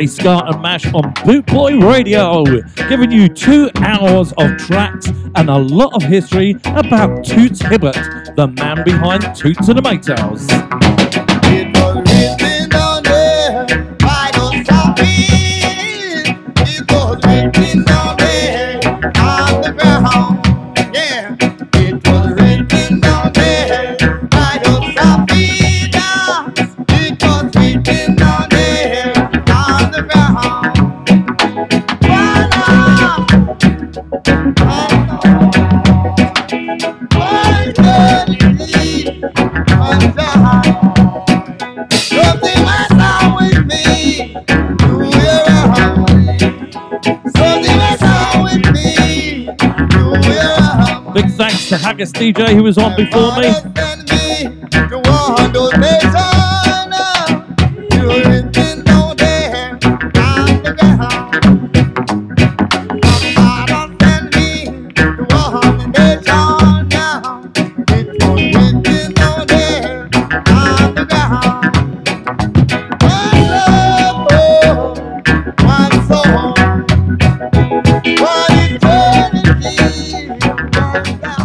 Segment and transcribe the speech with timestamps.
[0.00, 2.42] DJ Ska and Mash on Bootboy Radio,
[2.88, 8.46] giving you two hours of tracks and a lot of history about Toots Hibbert, the
[8.56, 10.99] man behind Toots and the Maytals.
[51.70, 53.46] To Haggis DJ who was on before me.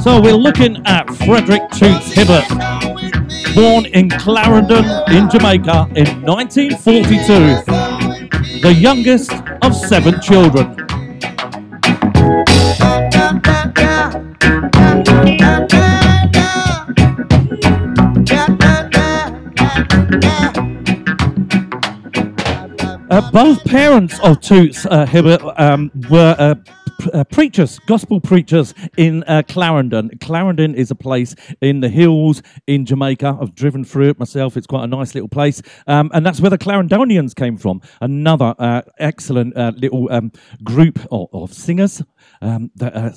[0.06, 2.48] So we're looking at Frederick Toots Hibbert,
[3.56, 9.32] born in Clarendon in Jamaica in 1942, the youngest
[9.64, 10.76] of seven children.
[23.10, 26.54] Uh, both parents of Toots uh, Hibbert um, were uh,
[27.14, 30.12] uh, preachers, gospel preachers in uh, Clarendon.
[30.20, 33.38] Clarendon is a place in the hills in Jamaica.
[33.40, 34.58] I've driven through it myself.
[34.58, 35.62] It's quite a nice little place.
[35.88, 37.82] Um, and that's where the Clarendonians came from.
[38.02, 40.32] Another uh, excellent uh, little um,
[40.64, 42.02] group of, of singers.
[42.42, 43.12] Um, that, uh,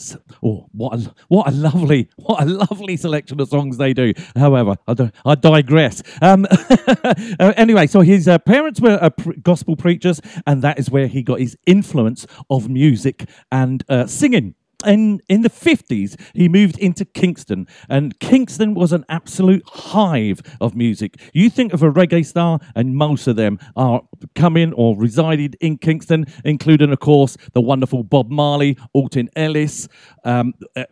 [0.44, 4.12] oh, what a, what a lovely, what a lovely selection of songs they do.
[4.36, 6.02] However, I, don't, I digress.
[6.20, 9.10] Um, uh, anyway, so his parents were
[9.42, 14.06] gospel preachers, and that is where he got his influence of music and and uh,
[14.06, 14.54] singing
[14.86, 20.76] in in the 50s he moved into kingston and kingston was an absolute hive of
[20.76, 21.20] music.
[21.32, 24.02] You think of a reggae star and most of them are
[24.36, 29.88] coming or resided in kingston including of course the wonderful bob marley alton ellis
[30.24, 30.84] um, uh,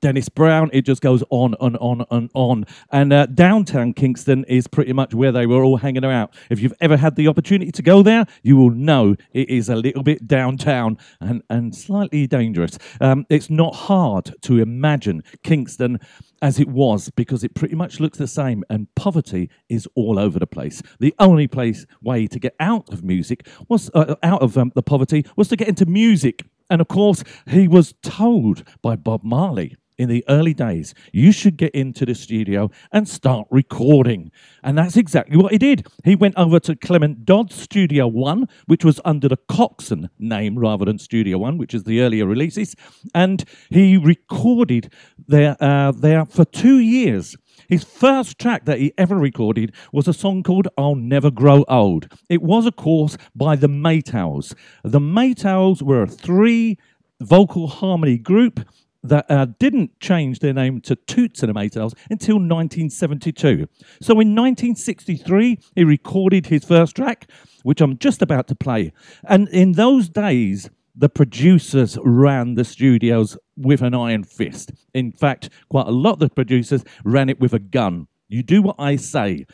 [0.00, 0.70] dennis brown.
[0.72, 2.64] It just goes on and on and on.
[2.90, 6.34] And uh, downtown kingston is pretty much where they were all hanging out.
[6.50, 9.76] If you've ever had the opportunity to go there you will know it is a
[9.76, 12.78] little bit downtown and, and slightly dangerous.
[13.00, 15.98] Um, it's not hard to imagine Kingston
[16.40, 20.38] as it was because it pretty much looks the same and poverty is all over
[20.38, 20.82] the place.
[21.00, 24.82] The only place way to get out of music was uh, out of um, the
[24.82, 26.44] poverty was to get into music.
[26.70, 31.56] And of course, he was told by Bob Marley in the early days, you should
[31.56, 34.30] get into the studio and start recording.
[34.62, 35.86] And that's exactly what he did.
[36.04, 40.84] He went over to Clement Dodd's Studio One, which was under the Coxsone name rather
[40.84, 42.76] than Studio One, which is the earlier releases.
[43.14, 44.92] And he recorded
[45.26, 47.36] there, uh, there for two years.
[47.68, 52.12] His first track that he ever recorded was a song called I'll Never Grow Old.
[52.28, 54.54] It was, of course, by the Maytals.
[54.84, 56.78] The Maytals were a three
[57.20, 58.60] vocal harmony group
[59.02, 63.68] that uh, didn't change their name to the Maytals until 1972.
[64.00, 67.30] So in 1963, he recorded his first track,
[67.62, 68.92] which I'm just about to play.
[69.24, 74.72] And in those days, the producers ran the studios with an iron fist.
[74.94, 78.08] In fact, quite a lot of the producers ran it with a gun.
[78.28, 79.46] You do what I say.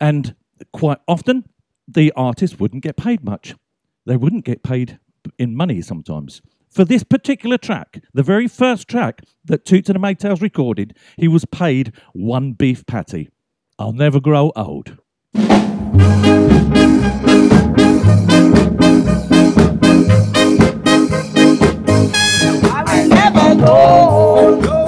[0.00, 0.34] And
[0.72, 1.44] quite often,
[1.86, 3.54] the artists wouldn't get paid much.
[4.06, 4.98] They wouldn't get paid
[5.38, 6.42] in money sometimes.
[6.70, 11.26] For this particular track, the very first track that Toots and the Maytals recorded, he
[11.26, 13.30] was paid one beef patty.
[13.78, 14.98] I'll never grow old.
[15.34, 15.44] I
[22.86, 24.84] will never go.
[24.86, 24.87] I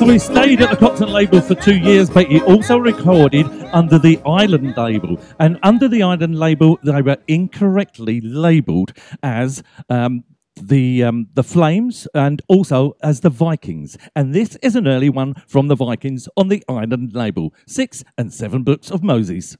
[0.00, 3.98] So he stayed at the Coxsone label for two years, but he also recorded under
[3.98, 5.20] the Island label.
[5.38, 10.24] And under the Island label, they were incorrectly labelled as um,
[10.68, 13.96] the um, the Flames and also as the Vikings.
[14.14, 18.32] And this is an early one from the Vikings on the Island label, six and
[18.32, 19.56] seven books of Moses.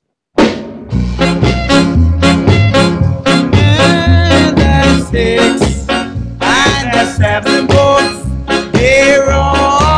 [5.11, 5.88] Six
[6.41, 8.25] and seven books,
[8.73, 9.90] they wrote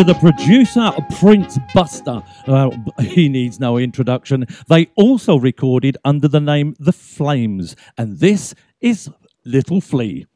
[0.00, 2.22] under the producer Prince Buster.
[2.46, 4.46] Uh, he needs no introduction.
[4.68, 9.10] They also recorded under the name The Flames, and this is
[9.44, 10.26] Little Flea.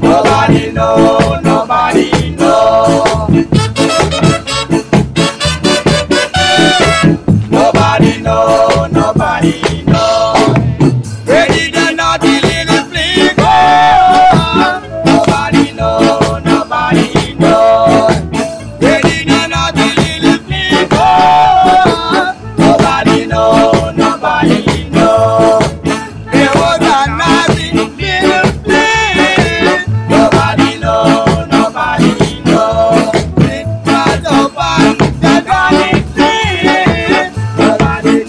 [0.00, 3.61] Nobody know, nobody know.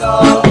[0.04, 0.43] Nobody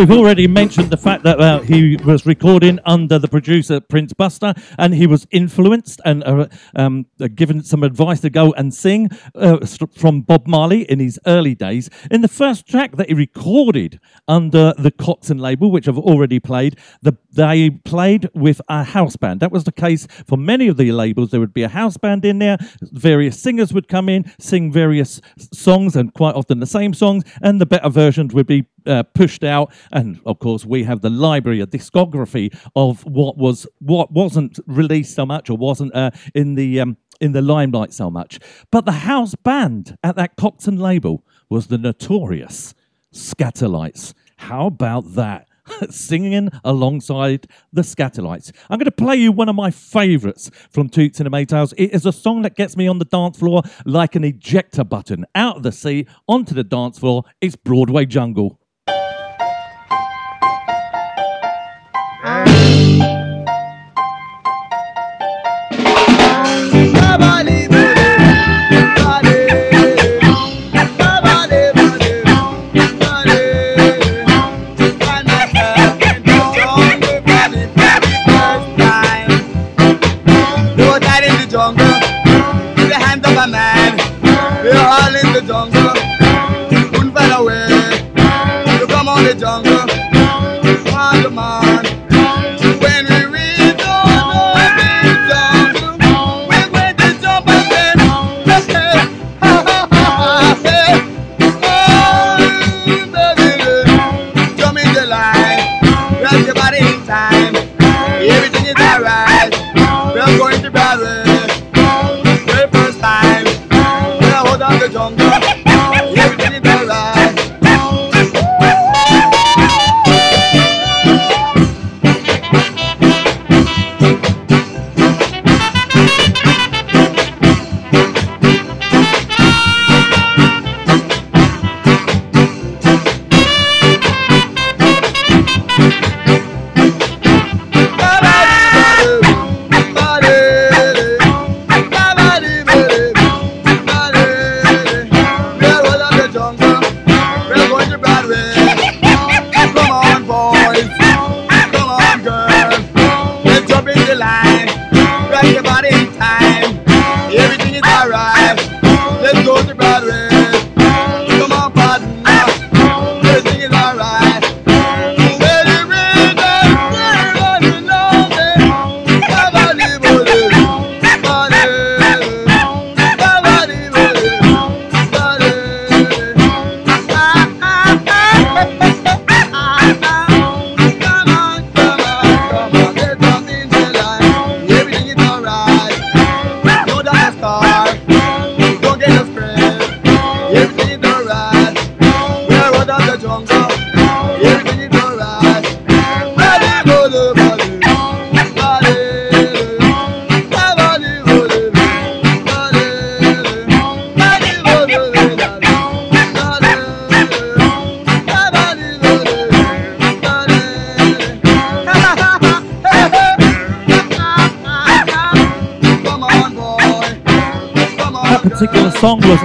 [0.00, 4.12] So we've already mentioned the fact that uh, he was recording under the producer Prince
[4.12, 6.46] Buster, and he was influenced and uh,
[6.76, 9.58] um, uh, given some advice to go and sing uh,
[9.96, 11.90] from Bob Marley in his early days.
[12.12, 16.78] In the first track that he recorded under the Coxsone label, which I've already played,
[17.02, 19.40] the, they played with a house band.
[19.40, 21.32] That was the case for many of the labels.
[21.32, 22.58] There would be a house band in there.
[22.82, 25.20] Various singers would come in, sing various
[25.52, 29.42] songs, and quite often the same songs, and the better versions would be uh, pushed
[29.42, 29.72] out.
[29.90, 35.14] And of course, we have the library, a discography of what was what wasn't released
[35.14, 38.38] so much or wasn't uh, in the um, in the limelight so much.
[38.70, 42.74] But the house band at that Coxsone label was the notorious
[43.12, 44.14] Skatalites.
[44.36, 45.46] How about that?
[45.90, 48.52] Singing alongside the Skatalites.
[48.68, 51.74] I'm going to play you one of my favourites from Toots and the Maytals.
[51.76, 55.26] It is a song that gets me on the dance floor like an ejector button.
[55.34, 57.24] Out of the sea, onto the dance floor.
[57.40, 58.59] It's Broadway Jungle.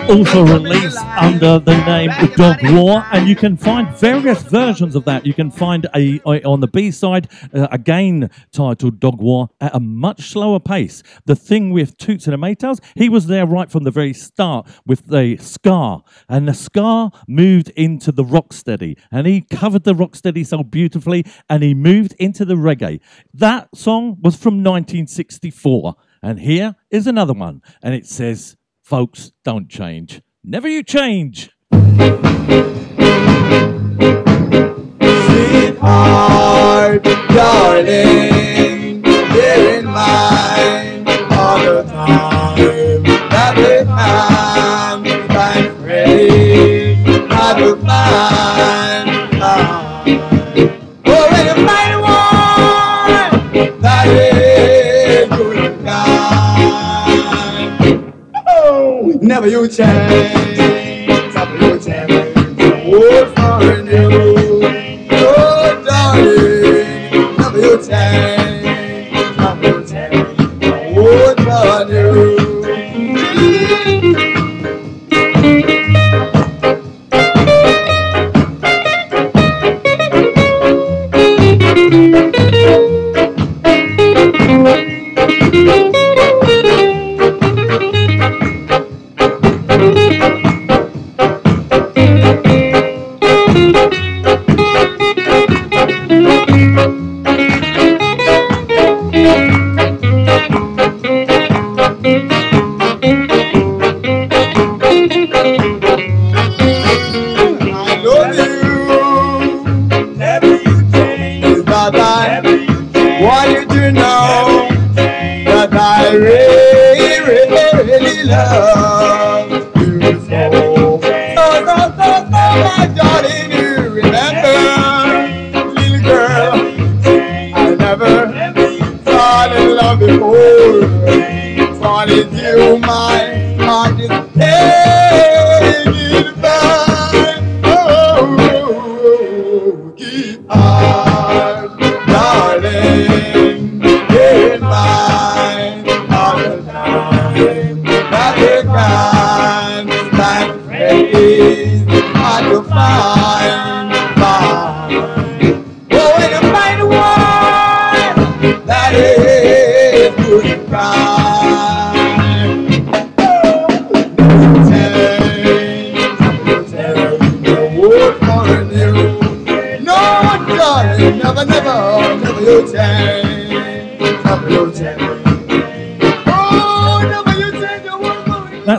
[0.08, 5.26] Also released under the name Dog War, and you can find various versions of that.
[5.26, 9.74] You can find a, a- on the B side uh, again titled Dog War at
[9.76, 11.02] a much slower pace.
[11.26, 14.68] The thing with Toots and the Maytals, he was there right from the very start
[14.86, 20.46] with the Ska, and the Ska moved into the rocksteady, and he covered the rocksteady
[20.46, 23.00] so beautifully, and he moved into the reggae.
[23.34, 25.96] That song was from 1964.
[26.22, 27.62] And here is another one.
[27.84, 30.22] And it says, Folks, don't change.
[30.44, 31.50] Never you change.
[35.32, 42.85] Sweetheart, darling, bear in mind all the time
[59.26, 60.58] never you change,
[61.34, 62.12] never you change.
[62.88, 63.60] Oh,
[63.90, 64.62] you,
[65.12, 68.45] oh, darling, never you change,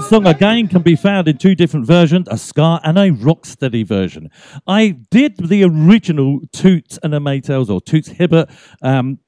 [0.09, 4.31] song again can be found in two different versions, a ska and a rocksteady version.
[4.65, 8.49] I did the original Toots and the Maytals or Toots Hibbert
[8.83, 9.19] um,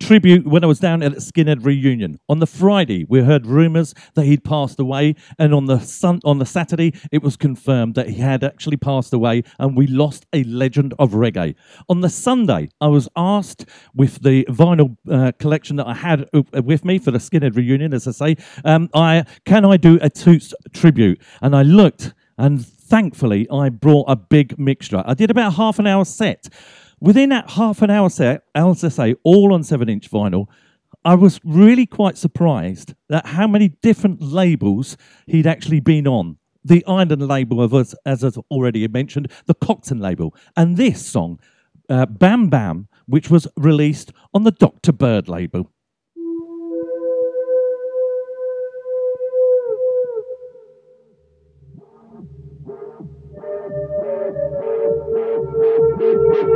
[0.00, 2.18] tribute when I was down at Skinhead reunion.
[2.28, 6.38] On the Friday, we heard rumours that he'd passed away, and on the sun on
[6.38, 10.44] the Saturday, it was confirmed that he had actually passed away, and we lost a
[10.44, 11.54] legend of reggae.
[11.88, 16.42] On the Sunday, I was asked with the vinyl uh, collection that I had uh,
[16.62, 20.10] with me for the Skinhead reunion, as I say, um, I can I do a
[20.10, 22.64] Toots tribute, and I looked and.
[22.88, 25.02] Thankfully, I brought a big mixture.
[25.04, 26.48] I did about half an hour set.
[27.00, 30.46] Within that half an hour set, I all on seven inch vinyl,
[31.04, 36.38] I was really quite surprised at how many different labels he'd actually been on.
[36.64, 41.38] The Island label, of us, as I've already mentioned, the Coxsone label, and this song,
[41.88, 44.92] uh, Bam Bam, which was released on the Dr.
[44.92, 45.70] Bird label.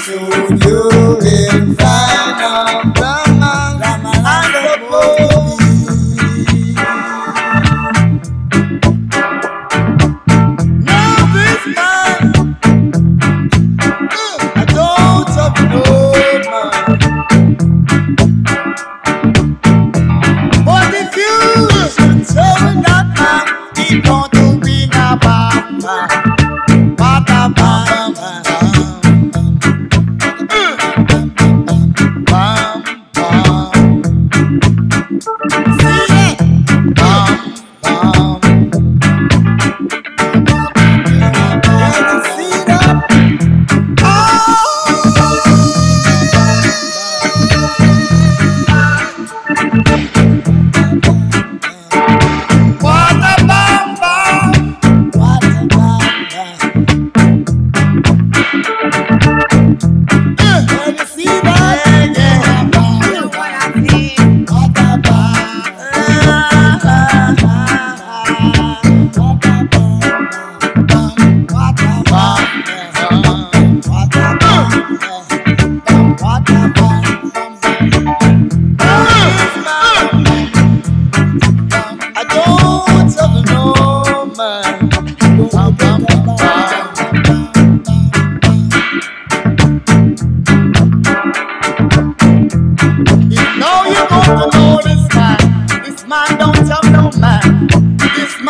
[0.00, 0.12] To
[0.64, 1.89] you'll invite.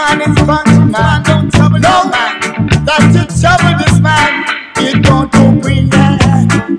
[0.01, 1.23] Man is fun, man.
[1.25, 2.41] Don't trouble no man.
[2.87, 4.33] That to trouble this man.
[4.79, 6.19] It going to bring a,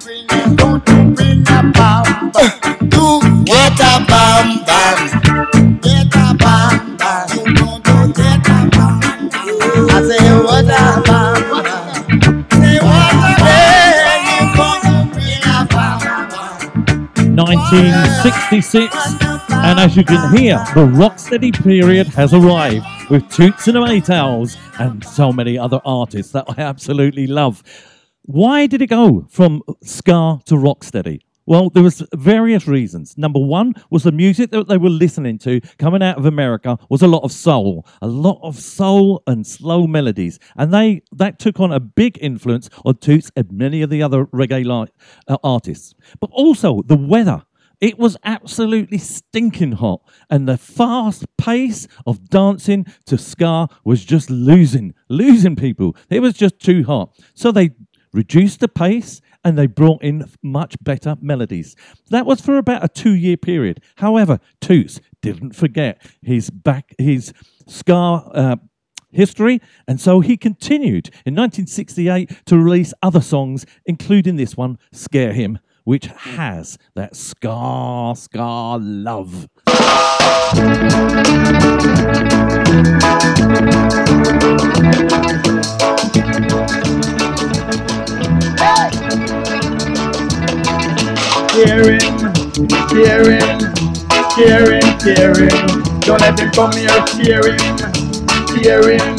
[0.01, 2.05] bring a, going to bring a bomb.
[2.33, 3.03] To
[3.45, 4.99] get a bomb, bomb.
[5.85, 7.29] Get a bomb, bomb.
[7.37, 8.99] You going to get a bomb.
[9.89, 11.41] I say what a bomb.
[18.61, 19.30] Say what
[19.61, 19.91] a bomb.
[19.95, 20.31] You going to bring a bomb.
[20.31, 20.31] 1966.
[20.31, 24.57] And as you can hear, the rocksteady period has arrived with Toots and the Maytals
[24.79, 27.63] and so many other artists that I absolutely love.
[28.23, 31.21] Why did it go from ska to rocksteady?
[31.47, 33.17] Well, there was various reasons.
[33.17, 37.01] Number one was the music that they were listening to coming out of America was
[37.01, 41.59] a lot of soul, a lot of soul and slow melodies, and they that took
[41.59, 44.87] on a big influence on Toots and many of the other reggae
[45.27, 45.95] uh, artists.
[46.19, 47.43] But also the weather.
[47.81, 54.29] It was absolutely stinking hot, and the fast pace of dancing to Ska was just
[54.29, 55.95] losing, losing people.
[56.09, 57.19] It was just too hot.
[57.33, 57.71] So they
[58.13, 61.75] reduced the pace and they brought in much better melodies.
[62.09, 63.81] That was for about a two year period.
[63.95, 67.33] However, Toots didn't forget his back, his
[67.67, 67.93] Ska.
[67.93, 68.55] Uh,
[69.13, 75.33] history, and so he continued in 1968 to release other songs, including this one, Scare
[75.33, 79.47] Him, which has that scar, scar love.
[91.51, 92.15] Hear him,
[92.89, 93.59] hear him,
[94.35, 95.83] hear him, hear him.
[96.01, 97.57] Don't let him come here, hear him,
[98.57, 99.17] hear him,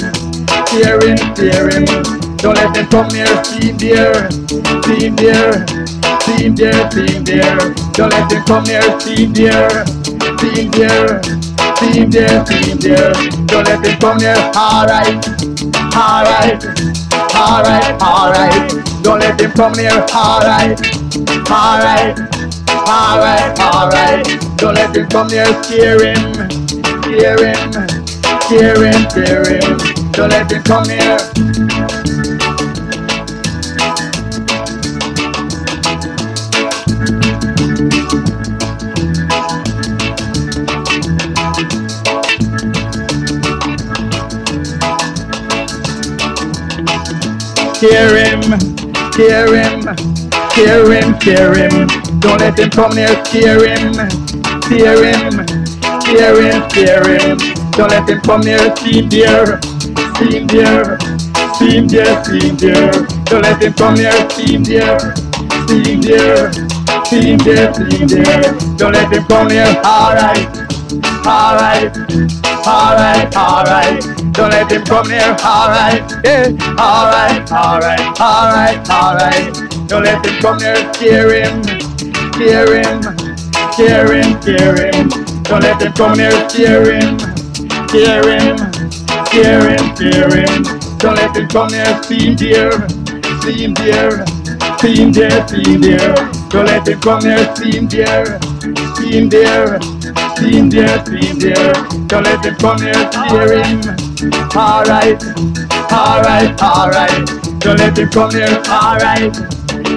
[2.42, 5.64] Don't let him come here, him there, him there,
[6.34, 7.74] him there, see there.
[7.92, 9.84] Don't let him come here, him there,
[10.42, 11.22] him there,
[11.78, 13.12] him there, see there.
[13.46, 15.24] Don't let him come here, alright,
[15.94, 16.64] alright,
[17.36, 18.72] alright, alright.
[19.02, 20.78] Don't let him come here, alright.
[21.50, 22.18] Alright,
[22.88, 24.26] alright, alright.
[24.56, 26.32] Don't let him come near, scare him,
[27.02, 27.44] scare
[29.46, 29.78] him.
[30.12, 32.31] Don't let him come near.
[47.82, 48.42] Scare him,
[49.10, 49.82] scare him,
[50.50, 51.88] scare him, scare him.
[52.20, 53.92] Don't let him come near, scare him,
[54.62, 55.46] scare him,
[56.00, 57.38] scare him, scare him.
[57.72, 59.60] Don't let him come near, see there,
[60.14, 60.96] see there,
[61.58, 62.92] see there, see there.
[63.24, 65.00] Don't let him come near, see there,
[65.66, 66.52] see there,
[67.06, 68.42] see there, see there.
[68.76, 70.46] Don't let him come near, alright,
[71.26, 71.96] alright,
[72.64, 74.21] alright, alright.
[74.32, 79.88] Don't let him come near, alright, yeah, alright, alright, alright, alright.
[79.88, 81.62] Don't let him come near, scare him,
[82.32, 83.02] scare him,
[83.72, 85.08] scare him, scare him.
[85.42, 87.18] Don't let him come near, scare him,
[87.88, 88.56] scare him,
[89.26, 90.62] scare him, scare him.
[90.98, 92.88] Don't let him come near, see him there,
[93.42, 94.24] see him there,
[94.82, 96.14] him there, him there.
[96.50, 98.38] Don't let him come see him there,
[98.98, 99.78] him there,
[100.38, 101.72] him there, him there.
[102.06, 103.80] Don't let him come near, scare him.
[104.54, 105.22] Alright,
[105.92, 107.26] alright, alright.
[107.60, 109.36] Don't let him come near, alright,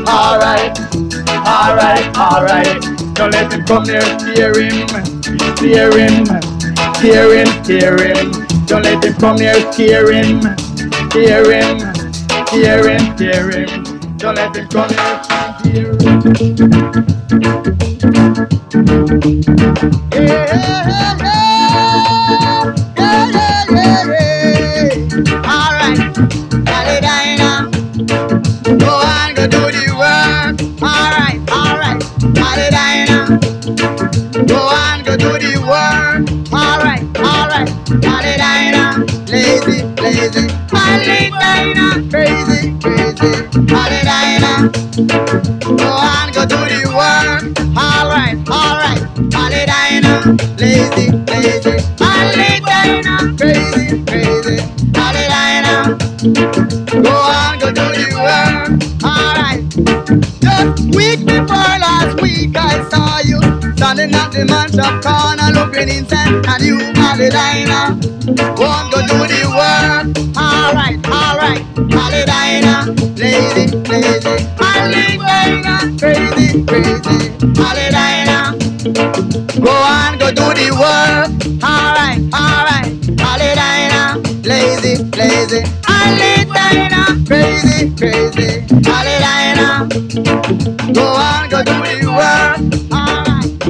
[0.07, 0.79] alright,
[1.45, 2.81] alright, alright.
[3.15, 4.87] Don't let him come near, scare him,
[5.57, 6.25] scare him,
[6.95, 8.31] scare him, scare him.
[8.67, 10.41] Don't let him come near, scare him,
[11.09, 11.79] scare him,
[12.47, 13.65] scare him, scare him.
[13.65, 13.94] Don't him
[14.25, 16.25] come near, scare him.
[20.11, 20.51] Yeah,
[26.85, 27.69] yeah, yeah, yeah, yeah,
[28.79, 28.91] go
[29.35, 30.15] go go go
[42.09, 43.33] crazy, crazy,
[43.65, 44.04] Dinah,
[44.65, 47.43] go on, go do the work.
[47.77, 54.57] All right, all right, Daddy Dinah, lazy, lazy, Dinah, crazy, crazy,
[54.91, 55.97] Dinah.
[56.25, 58.71] Go on, go do the work.
[59.03, 59.61] Alright.
[60.41, 63.39] Just week before last week, I saw you
[63.75, 67.93] standing at the man shop corner looking inside, and you Paladina.
[68.55, 70.07] Go on, go do the work.
[70.35, 72.85] Alright, alright, Paladina.
[73.15, 74.45] Lazy, lazy,
[75.99, 78.57] Crazy, crazy, Paladina.
[79.63, 81.31] Go on, go do the work.
[81.63, 84.21] Alright, alright, Paladina.
[85.11, 85.61] crazy.
[85.85, 88.65] Hallelujah, crazy, crazy.
[88.89, 89.87] Hallelujah.
[90.93, 92.59] Go on, go do the work.
[92.93, 93.61] Alright.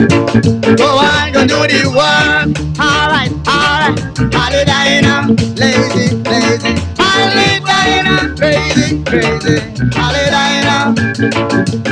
[0.00, 2.56] Go on, go do the work.
[2.80, 4.00] Alright, alright.
[4.32, 5.28] Hallelujah.
[5.60, 6.72] Lazy, lazy.
[6.96, 8.34] Hallelujah.
[8.34, 9.60] Crazy, crazy.
[9.92, 10.94] Hallelujah.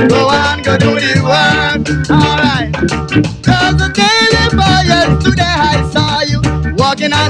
[0.09, 2.28] Go on, go do the work.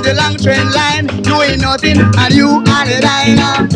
[0.08, 3.68] The long train line, doing nothing, and you hallelujah.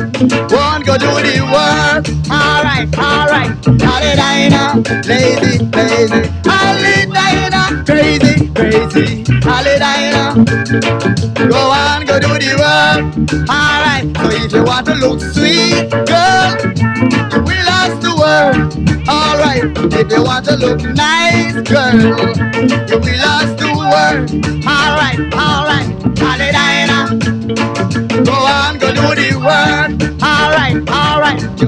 [0.48, 2.08] Won't go do the work.
[2.32, 3.52] Alright, alright.
[3.76, 4.80] Hallelujah.
[5.04, 6.22] Lazy, lazy.
[6.48, 7.84] Hallelujah.
[7.84, 9.24] Crazy, crazy.
[9.44, 10.32] Hallelujah.
[11.52, 13.04] Go on, go do the work.
[13.50, 14.08] Alright.
[14.16, 16.48] So if you want to look sweet, girl,
[17.28, 18.56] you will ask the word.
[19.06, 19.64] Alright.
[20.00, 21.92] If you want to look nice, girl,
[22.88, 24.32] you will ask the word.
[24.64, 26.01] Alright, alright.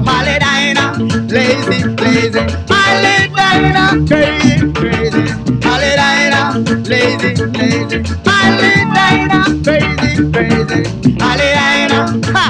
[0.05, 0.89] Hallelujah.
[1.33, 2.43] Lazy, lazy.
[2.69, 3.87] Hallelujah.
[4.07, 5.23] Crazy, crazy.
[5.65, 6.47] Hallelujah.
[6.91, 7.97] Lazy, lazy.
[8.25, 9.43] Hallelujah.
[9.65, 10.79] Crazy, crazy.
[11.19, 12.05] Hallelujah.
[12.35, 12.45] Ha.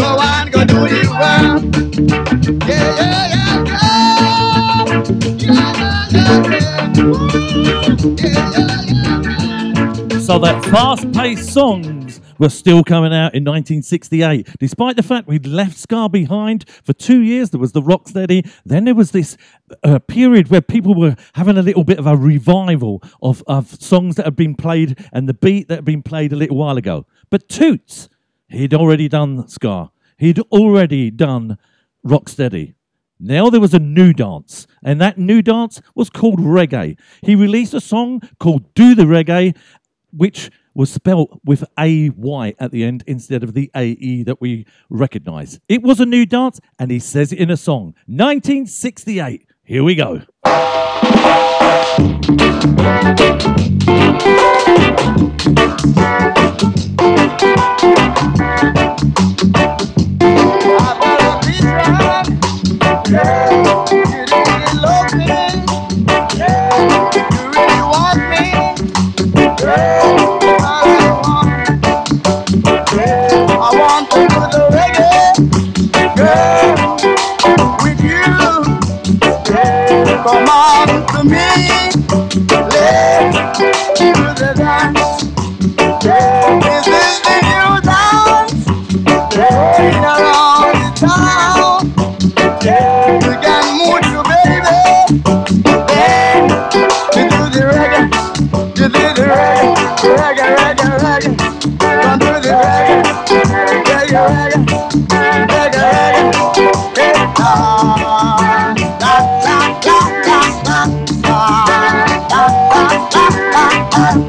[0.00, 1.62] Go on, go do the work.
[2.68, 4.06] Yeah, yeah, yeah, yeah.
[5.38, 5.72] Yeah,
[6.10, 6.34] yeah,
[10.10, 10.18] yeah.
[10.20, 12.05] So that fast-paced songs
[12.38, 17.20] were still coming out in 1968, despite the fact we'd left Ska behind for two
[17.20, 17.50] years.
[17.50, 18.50] There was the Rocksteady.
[18.64, 19.36] Then there was this
[19.82, 24.16] uh, period where people were having a little bit of a revival of, of songs
[24.16, 27.06] that had been played and the beat that had been played a little while ago.
[27.30, 28.08] But Toots,
[28.48, 29.90] he'd already done Ska.
[30.18, 31.58] He'd already done
[32.06, 32.74] Rocksteady.
[33.18, 36.98] Now there was a new dance, and that new dance was called reggae.
[37.22, 39.56] He released a song called Do the Reggae,
[40.12, 44.40] which was spelt with A Y at the end instead of the A E that
[44.40, 45.58] we recognize.
[45.68, 47.94] It was a new dance, and he says it in a song.
[48.06, 49.46] 1968.
[49.64, 50.22] Here we go.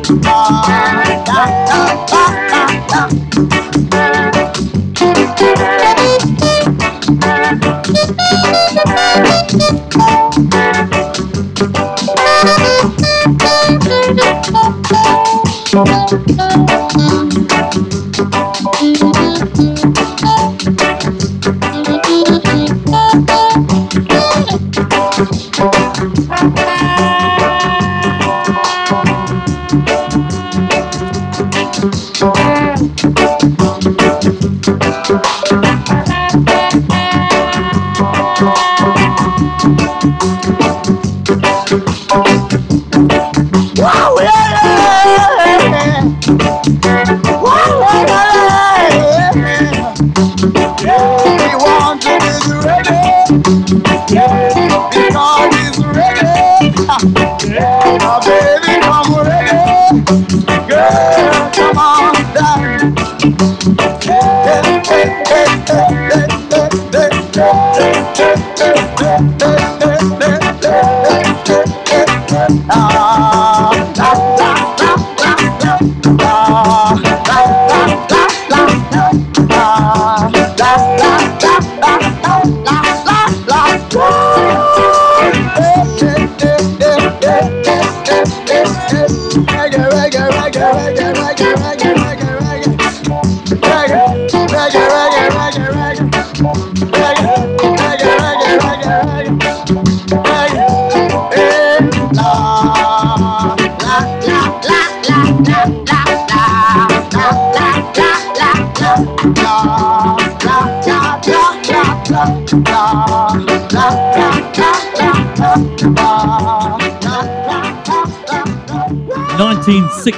[0.08, 0.47] to.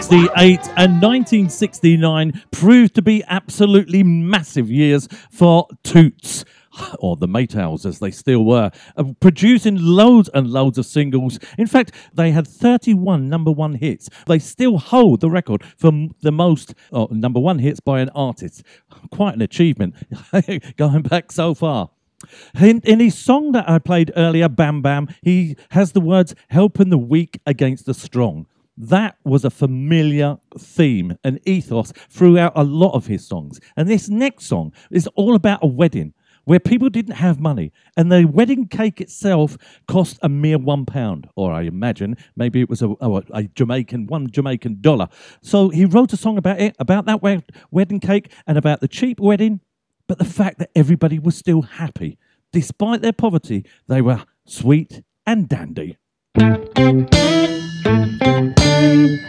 [0.09, 6.45] 1968 and 1969 proved to be absolutely massive years for Toots.
[6.99, 11.37] Or the Maytals, as they still were, uh, producing loads and loads of singles.
[11.57, 14.09] In fact, they had 31 number one hits.
[14.27, 18.09] They still hold the record for m- the most oh, number one hits by an
[18.09, 18.63] artist.
[19.11, 19.95] Quite an achievement,
[20.77, 21.89] going back so far.
[22.59, 26.89] In, in his song that I played earlier, Bam Bam, he has the words helping
[26.89, 28.47] the weak against the strong.
[28.81, 33.59] That was a familiar theme and ethos throughout a lot of his songs.
[33.75, 36.13] And this next song is all about a wedding
[36.45, 39.57] where people didn't have money and the wedding cake itself
[39.89, 43.43] cost a mere one pound, or I imagine maybe it was a, oh, a, a
[43.43, 45.09] Jamaican, one Jamaican dollar.
[45.43, 48.87] So he wrote a song about it, about that wed- wedding cake and about the
[48.87, 49.59] cheap wedding,
[50.07, 52.17] but the fact that everybody was still happy.
[52.53, 55.97] Despite their poverty, they were sweet and dandy.
[58.89, 59.19] Mama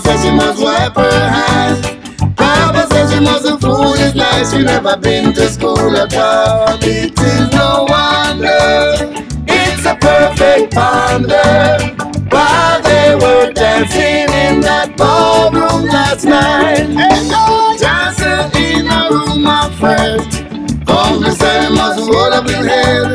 [0.00, 1.82] said she must wipe her eyes.
[2.36, 4.50] Papa said she mustn't fool his life.
[4.50, 6.78] She never been to school at all.
[6.80, 8.94] It is no wonder.
[9.48, 11.76] It's a perfect wonder.
[12.30, 16.88] While they were dancing in that ballroom last night.
[18.90, 20.42] In room of friends.
[20.88, 23.06] All the same must roll up his head.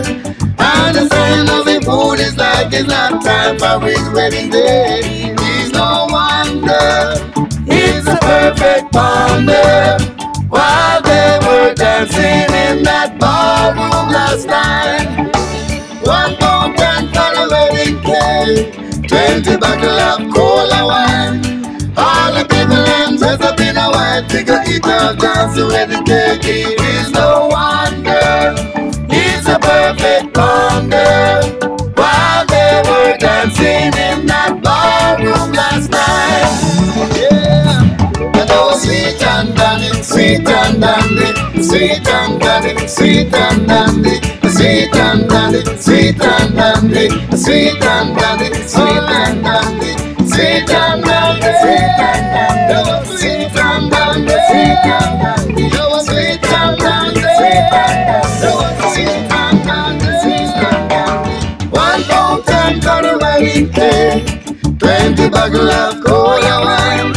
[0.59, 5.01] And the same of the food is like it's not time for his wedding day.
[5.03, 7.15] It's no wonder.
[7.67, 9.97] It's a perfect wonder.
[10.49, 15.07] While they were dancing in that ballroom last night.
[16.03, 18.73] One pound ten for the wedding cake.
[19.09, 21.43] Twenty bottle of cola wine.
[21.97, 23.43] All the people them dressed
[24.16, 26.38] life, they go eat up down to every day.
[26.41, 28.55] It is no wonder
[29.09, 31.41] it's a perfect wonder.
[31.95, 38.39] While they were dancing in that ballroom last night, yeah.
[38.39, 44.36] And oh, sweet and dandy, sweet and dandy, sweet and dandy, sweet and dandy.
[44.55, 50.04] Sweet and dandy, sweet and dandy, sweet and dandy, sweet and dandy.
[63.55, 67.15] Wedding cake, twenty bottle of cola wine.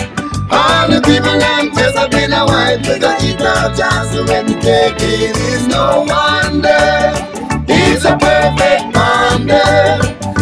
[0.50, 4.46] All the people them dressed up in a white with the eat up to when
[4.46, 7.12] the cake it is no wonder.
[7.68, 9.98] It's a perfect wonder.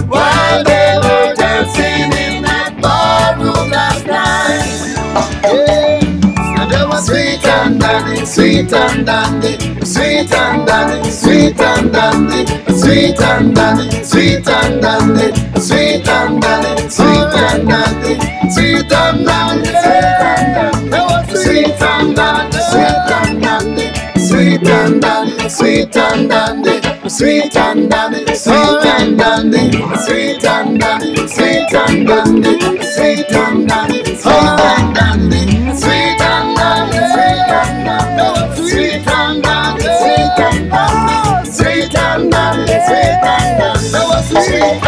[0.06, 4.96] While they were dancing in that ballroom last night.
[5.16, 5.52] Ah, ah.
[5.52, 6.62] Yeah.
[6.62, 7.45] And there was sweet and
[7.86, 14.82] dandy, sweet and dandy, sweet and dandy, sweet and dandy, sweet and dandy, sweet and
[14.82, 18.18] dandy, sweet and dandy, sweet and dandy,
[18.50, 19.70] sweet and dandy,
[21.30, 28.34] sweet and dandy, sweet and dandy, sweet and dandy, sweet and dandy, sweet and dandy,
[28.34, 29.66] sweet and dandy,
[29.96, 32.56] sweet and dandy, sweet and dandy,
[32.88, 35.55] sweet and dandy, sweet and dandy,
[44.22, 44.82] sweet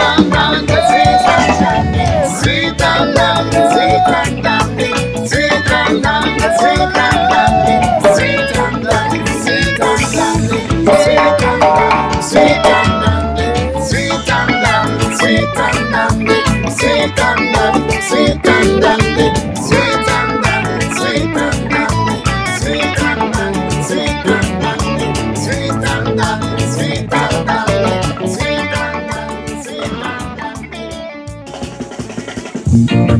[18.48, 18.97] and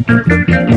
[0.08, 0.68] Yeah.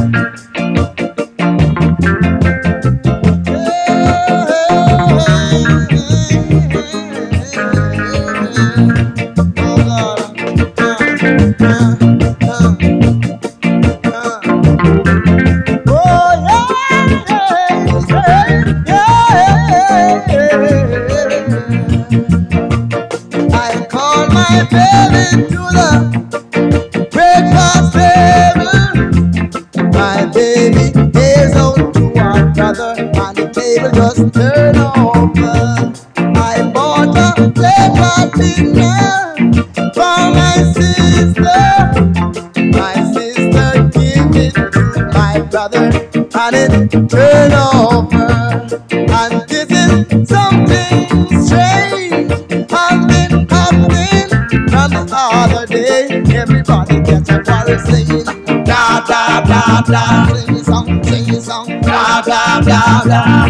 [59.83, 61.65] Sing song, sing song.
[61.81, 63.49] Blah blah blah blah.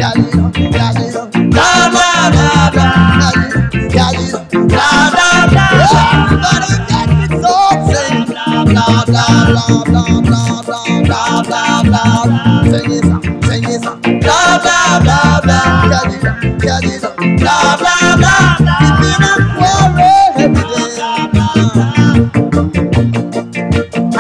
[1.52, 3.02] Blah blah blah.
[3.92, 4.22] Blah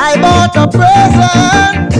[0.03, 1.90] I bought a present.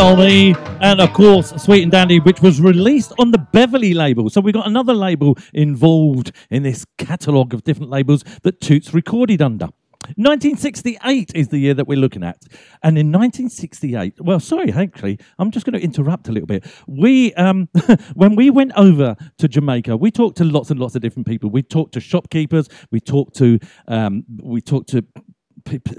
[0.00, 4.30] Tell Me, and of course, Sweet and Dandy, which was released on the Beverly label.
[4.30, 9.42] So we've got another label involved in this catalogue of different labels that Toots recorded
[9.42, 9.66] under.
[10.16, 12.42] 1968 is the year that we're looking at.
[12.82, 16.64] And in 1968, well, sorry, actually, I'm just going to interrupt a little bit.
[16.86, 17.68] We, um,
[18.14, 21.50] when we went over to Jamaica, we talked to lots and lots of different people.
[21.50, 25.04] We talked to shopkeepers, we talked to, um, we talked to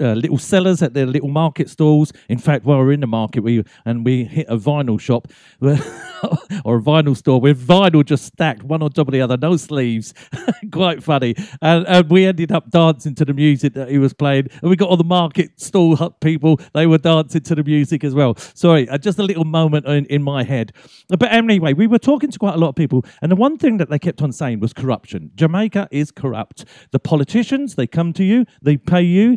[0.00, 2.12] uh, little sellers at their little market stalls.
[2.28, 5.28] In fact, while we we're in the market, we and we hit a vinyl shop
[5.60, 9.56] or a vinyl store with vinyl just stacked one on top of the other, no
[9.56, 10.14] sleeves.
[10.72, 11.34] Quite funny.
[11.60, 14.48] And, and we ended up dancing to the music that he was playing.
[14.60, 18.14] And we got all the market stall people; they were dancing to the music as
[18.14, 18.36] well.
[18.54, 20.72] Sorry, uh, just a little moment in, in my head.
[21.08, 23.78] But anyway, we were talking to quite a lot of people, and the one thing
[23.78, 25.30] that they kept on saying was corruption.
[25.34, 26.64] Jamaica is corrupt.
[26.90, 29.36] The politicians they come to you, they pay you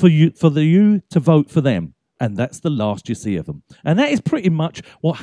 [0.00, 1.94] for you for the you to vote for them.
[2.22, 3.62] And that's the last you see of them.
[3.82, 5.18] And that is pretty much what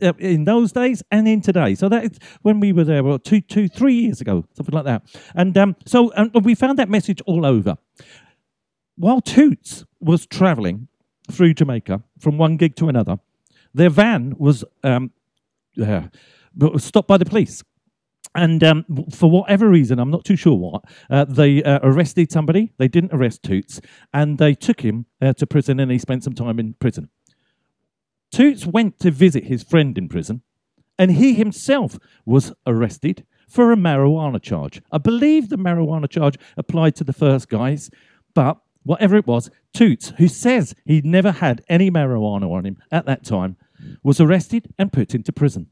[0.00, 1.74] uh, in those days and in today.
[1.74, 4.84] So that is when we were there, well, two, two, three years ago, something like
[4.84, 5.02] that.
[5.34, 7.76] And um, so and we found that message all over.
[8.96, 10.88] While Toots was travelling
[11.30, 13.18] through Jamaica from one gig to another,
[13.74, 15.10] their van was um,
[15.84, 16.02] uh,
[16.78, 17.62] stopped by the police.
[18.36, 22.70] And um, for whatever reason, I'm not too sure what, uh, they uh, arrested somebody.
[22.76, 23.80] They didn't arrest Toots,
[24.12, 27.08] and they took him uh, to prison, and he spent some time in prison.
[28.30, 30.42] Toots went to visit his friend in prison,
[30.98, 34.82] and he himself was arrested for a marijuana charge.
[34.92, 37.90] I believe the marijuana charge applied to the first guys,
[38.34, 43.06] but whatever it was, Toots, who says he'd never had any marijuana on him at
[43.06, 43.56] that time,
[44.02, 45.68] was arrested and put into prison.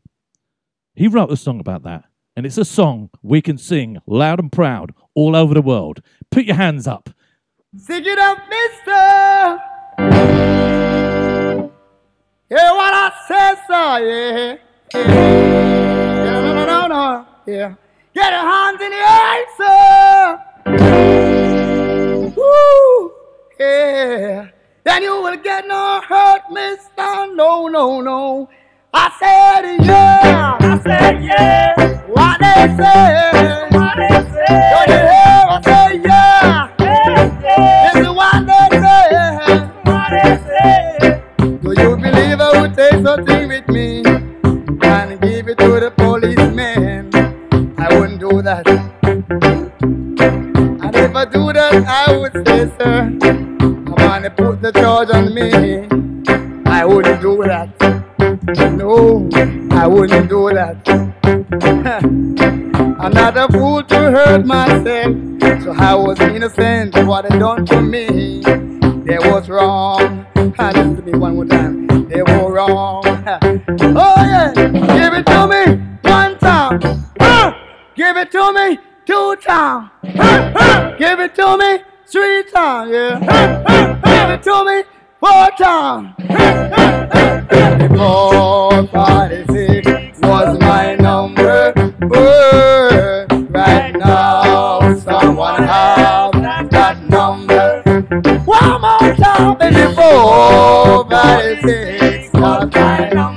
[0.94, 2.04] He wrote a song about that,
[2.36, 6.02] and it's a song we can sing loud and proud all over the world.
[6.30, 7.10] Put your hands up.
[7.76, 9.60] Sing it up, mister.
[12.50, 14.56] Yeah, what I said, so, yeah.
[14.94, 15.08] Yeah,
[16.24, 17.74] yeah no, no, no, no, yeah.
[18.14, 20.40] Get your hands in the air, sir.
[22.36, 23.12] Woo,
[23.58, 24.48] yeah.
[24.84, 27.34] Then you will get no hurt, mister.
[27.34, 28.48] No, no, no.
[28.96, 30.56] I said, yeah.
[30.60, 31.74] I said, yeah.
[32.06, 33.66] What they say.
[33.76, 34.70] What they say.
[34.70, 35.40] Don't you hear?
[35.50, 36.68] I say, yeah.
[37.92, 39.04] This is what they say.
[39.84, 41.20] What they say.
[41.62, 47.10] Do you believe I would take something with me and give it to the policeman?
[47.78, 48.68] I wouldn't do that.
[48.68, 49.24] And
[50.96, 53.24] if I do that, I would say, sir, I
[54.06, 55.50] want to put the charge on me.
[56.70, 57.68] I wouldn't do that.
[58.46, 59.26] No,
[59.72, 60.76] I wouldn't do that.
[63.00, 65.16] I'm not a fool to hurt myself,
[65.62, 68.42] so I was innocent of what they done to me.
[68.42, 70.26] They was wrong.
[70.36, 71.86] Listen to me one more time.
[72.08, 73.02] They were wrong.
[73.96, 76.80] Oh yeah, give it to me one time.
[77.20, 77.56] Ah,
[77.94, 79.90] Give it to me two times.
[80.18, 82.90] Ah, ah, Give it to me three times.
[82.92, 83.20] Yeah.
[83.22, 84.82] Ah, ah, Give it to me
[85.24, 86.14] four times.
[87.78, 91.72] Before 46 was my number.
[92.12, 96.32] Oh, right now, someone have
[96.70, 97.82] that number.
[98.44, 99.56] One more time,
[101.08, 103.33] five, six, was my number.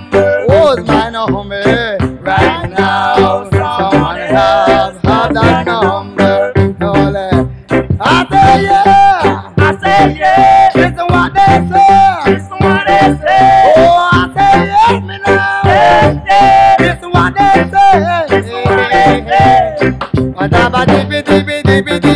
[21.82, 22.07] baby.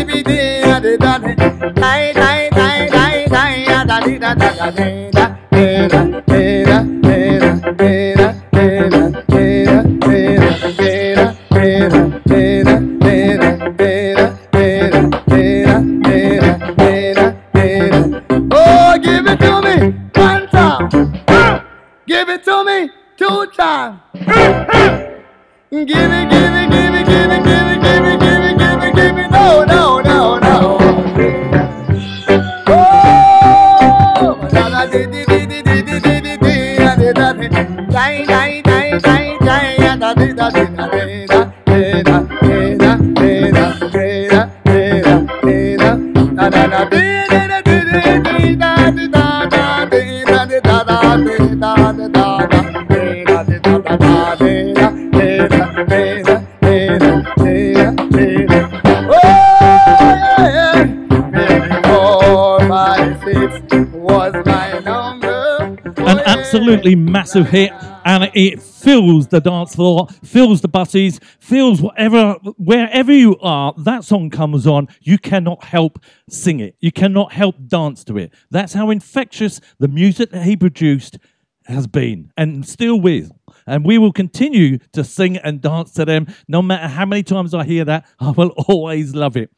[67.22, 67.72] Massive hit
[68.04, 74.04] and it fills the dance floor fills the buses fills whatever wherever you are that
[74.04, 76.76] song comes on you cannot help sing it.
[76.80, 78.34] You cannot help dance to it.
[78.50, 81.20] That's how infectious the music that he produced
[81.66, 83.30] has been and still will
[83.68, 87.54] and we will continue to sing and dance to them no matter how many times
[87.54, 89.52] i hear that i will always love it.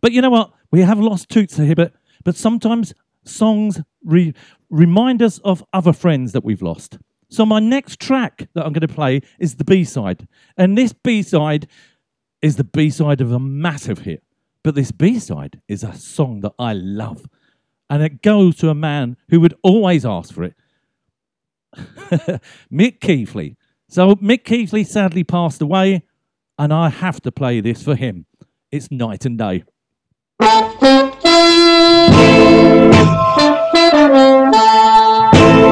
[0.00, 0.52] But you know what?
[0.72, 1.92] We have lost Toots here, but,
[2.24, 2.92] but sometimes
[3.24, 4.34] songs re-
[4.70, 6.98] remind us of other friends that we've lost.
[7.30, 10.92] So my next track that I'm going to play is the B side, and this
[10.92, 11.68] B side
[12.40, 14.22] is the B side of a massive hit.
[14.62, 17.26] But this B side is a song that I love,
[17.90, 20.54] and it goes to a man who would always ask for it.
[22.72, 23.56] Mick Keithley.
[23.88, 26.02] So Mick Keithley sadly passed away,
[26.58, 28.24] and I have to play this for him.
[28.72, 29.64] It's night and day.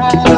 [0.00, 0.29] alone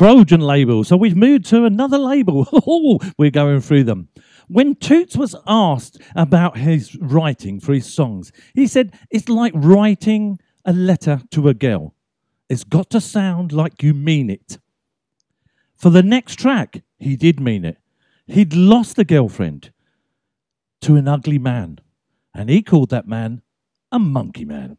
[0.00, 0.82] Trojan label.
[0.82, 2.48] So we've moved to another label.
[2.66, 4.08] Oh, We're going through them.
[4.48, 10.38] When Toots was asked about his writing for his songs, he said, It's like writing
[10.64, 11.94] a letter to a girl.
[12.48, 14.58] It's got to sound like you mean it.
[15.76, 17.76] For the next track, he did mean it.
[18.26, 19.70] He'd lost a girlfriend
[20.80, 21.78] to an ugly man,
[22.34, 23.42] and he called that man
[23.92, 24.78] a monkey man.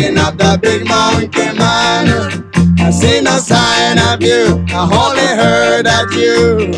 [0.00, 2.44] looking up the big monkey man.
[2.78, 6.72] I seen a sign of you, I only heard of you.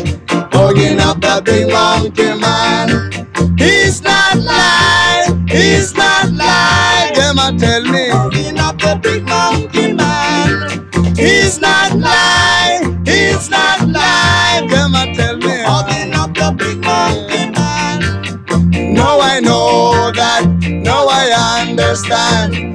[0.51, 3.11] Hugging up the big monkey man.
[3.57, 7.13] He's not lying, he's not lying.
[7.15, 8.09] Them I tell me.
[8.09, 11.15] Hugging up the big monkey man.
[11.15, 14.67] He's not lying, he's not lying.
[14.67, 15.63] Them I tell me.
[15.63, 18.93] Hugging up the big monkey man.
[18.93, 22.72] Now I know that, now I understand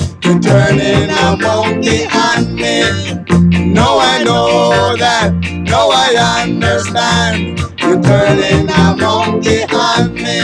[2.14, 3.72] on me.
[3.72, 5.32] No, I know that.
[5.68, 7.59] No, I understand.
[7.80, 10.40] You're turning a monkey on me.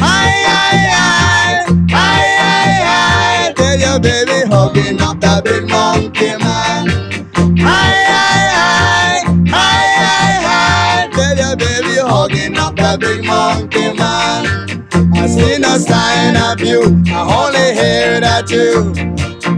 [0.00, 3.52] Aye, aye, aye, aye, aye, aye.
[3.56, 6.88] Tell your baby hugging up the big monkey man.
[7.60, 9.22] Aye, aye, aye,
[9.52, 11.08] aye, aye, aye.
[11.12, 14.73] Tell your baby hugging up the big monkey man.
[15.34, 17.02] I see no sign of you.
[17.12, 18.94] I only hear that you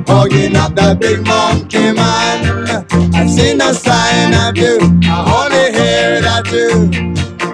[0.08, 2.80] hugging up the big monkey man.
[3.14, 4.78] I see no sign of you.
[5.04, 6.88] I only hear that you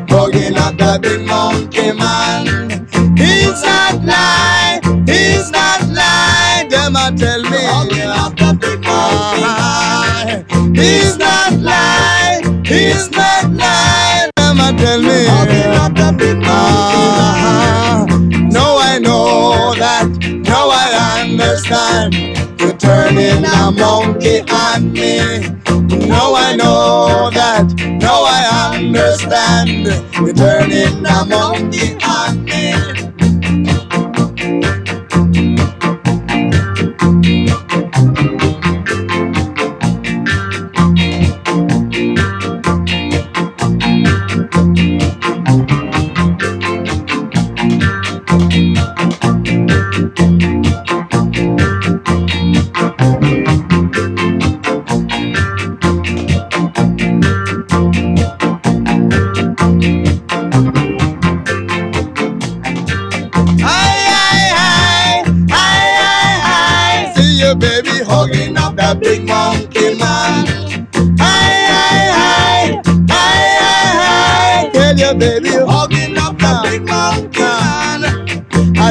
[0.07, 2.47] hugging up the big monkey man.
[3.18, 5.05] He's not lying.
[5.05, 6.68] He's not lying.
[6.68, 7.59] Them a tell me.
[7.66, 10.75] Hugging up the big monkey man.
[10.77, 12.62] He's not lying.
[12.64, 14.31] He's not lying.
[14.37, 15.27] Them a tell me.
[15.27, 16.82] Hugging up the big monkey man.
[23.43, 25.40] Turning a monkey on me.
[26.07, 27.72] No, I know that.
[28.01, 29.86] No, I understand.
[30.14, 32.91] You're turning a monkey on me.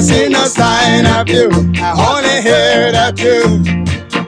[0.02, 1.50] See no sign of you.
[1.76, 3.64] I only hear that you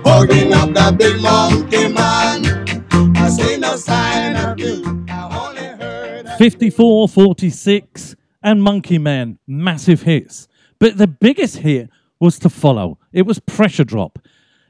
[0.03, 3.15] hugging up that big monkey man.
[3.17, 5.05] I see no sign of you.
[5.09, 10.47] I only heard that 54, 46, and Monkey Man, massive hits.
[10.79, 12.99] But the biggest hit was to follow.
[13.11, 14.19] It was Pressure Drop.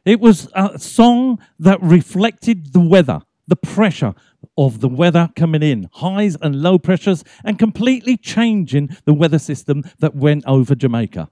[0.06, 4.14] It was a song that reflected the weather, the pressure
[4.58, 9.84] of the weather coming in, highs and low pressures, and completely changing the weather system
[10.00, 11.30] that went over Jamaica.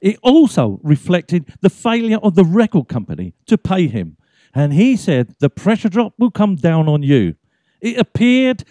[0.00, 4.16] It also reflected the failure of the record company to pay him.
[4.54, 7.36] And he said, The pressure drop will come down on you.
[7.80, 8.64] It appeared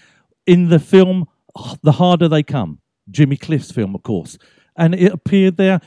[0.46, 1.26] in the film
[1.82, 2.80] The Harder They Come,
[3.10, 4.38] Jimmy Cliff's film, of course.
[4.76, 5.82] And it appeared there,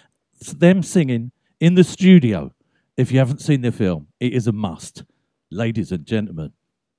[0.57, 2.53] them singing in the studio.
[2.97, 5.05] If you haven't seen the film, it is a must.
[5.51, 6.53] Ladies and gentlemen,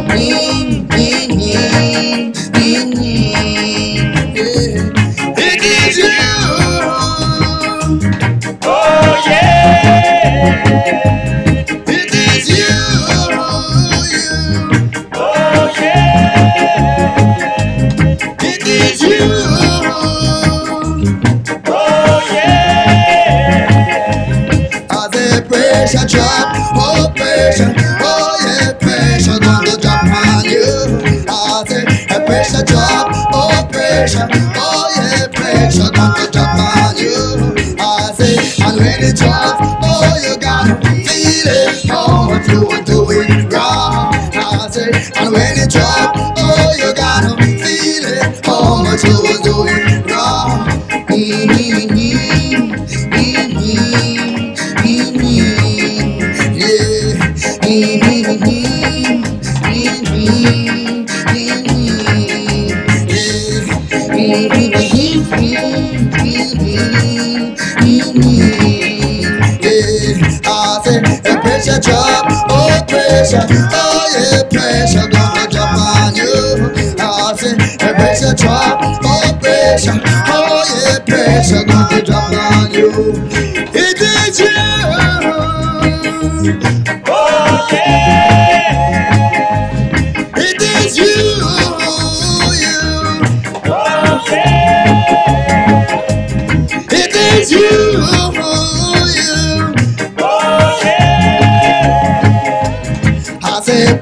[0.00, 1.07] It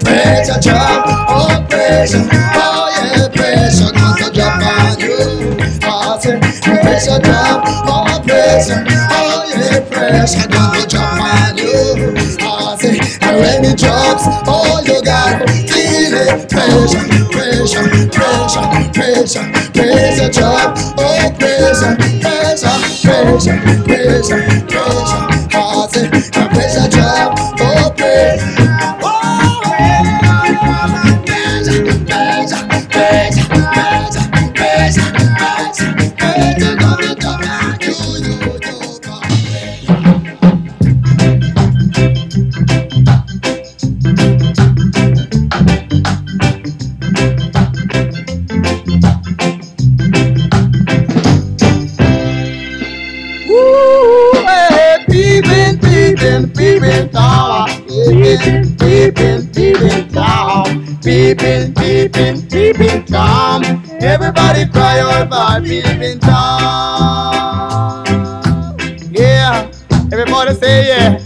[0.00, 5.56] pressure drop, oh pressure, oh yeah, pressure, cause the job on you.
[5.82, 10.48] I say pressure job, oh pressure, oh yeah, pressure,
[18.96, 19.44] pressure,
[19.74, 23.85] pressure, pressure drop, oh pressure, pressure, pressure,
[65.84, 65.96] out
[68.06, 68.76] for.
[69.10, 69.70] Yeah,
[70.12, 71.18] everybody say yeah.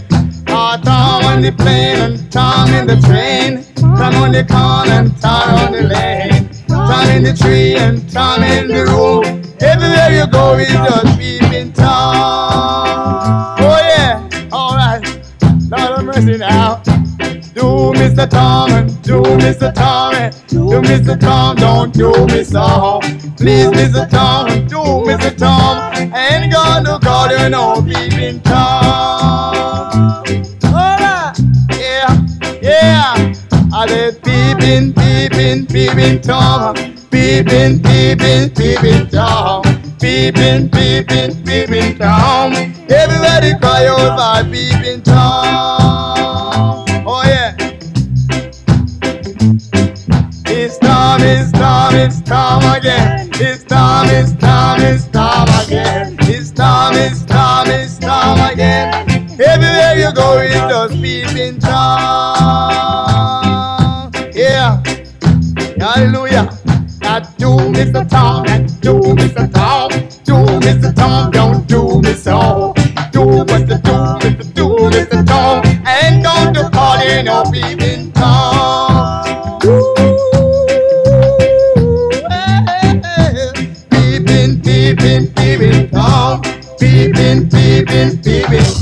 [0.47, 3.63] Oh, Tom on the plane and Tom in the train.
[3.75, 6.49] Tom on the corner and Tom on the lane.
[6.67, 9.41] Tom in the tree and Tom in the room.
[9.61, 13.55] Everywhere you go, we just peeping Tom.
[13.59, 15.03] Oh yeah, alright.
[15.69, 16.81] Lord of mercy now.
[17.53, 18.29] Do Mr.
[18.29, 19.73] Tom and do Mr.
[19.73, 21.19] Tom and do Mr.
[21.19, 23.00] Tom, don't do me so.
[23.81, 24.07] Mr.
[24.11, 24.77] Tom, do
[25.09, 25.35] Mr.
[25.35, 25.91] Tom.
[26.13, 30.23] Ain't gonna call you no peeping Tom.
[30.65, 31.39] Alright,
[31.73, 32.27] yeah,
[32.61, 33.33] yeah.
[33.73, 36.75] I said peeping, peeping, peeping Tom.
[37.09, 39.63] Peeping, peeping, peeping Tom.
[39.99, 41.30] Peeping, peeping
[60.17, 62.91] you it's just peeping Tom.
[64.33, 64.81] Yeah.
[65.79, 66.49] Hallelujah.
[67.01, 68.07] Not do Mr.
[68.09, 69.51] Tom, not do Mr.
[69.53, 69.89] Tom.
[70.23, 70.95] Do Mr.
[70.95, 72.73] Tom, don't do me so.
[73.11, 73.81] Do Mr.
[73.83, 74.53] Do, Mr.
[74.53, 75.25] Do, Mr.
[75.27, 75.61] Tom.
[75.85, 79.59] I ain't going to call you no peeping Tom.
[83.89, 86.41] Peeping, peeping, peeping Tom.
[86.79, 88.80] Peeping, peeping, peeping.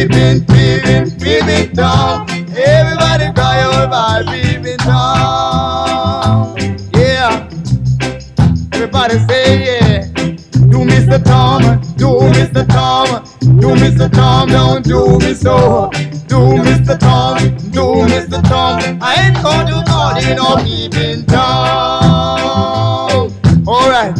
[0.00, 2.24] Peeping, peeping, peeping Tom.
[2.56, 6.56] Everybody cry out by peeping Tom.
[6.94, 7.46] Yeah.
[8.72, 10.06] Everybody say yeah.
[10.70, 11.22] Do Mr.
[11.22, 11.60] Tom,
[11.98, 12.66] do Mr.
[12.66, 13.22] Tom,
[13.60, 14.10] do Mr.
[14.10, 15.90] Tom, don't do me so.
[16.28, 16.98] Do Mr.
[16.98, 17.36] Tom,
[17.70, 18.42] do Mr.
[18.48, 18.80] Tom.
[19.02, 19.42] I ain't to
[19.86, 23.30] call you no peeping Tom.
[23.68, 24.16] Alright.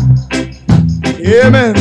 [1.19, 1.75] Yeah, man.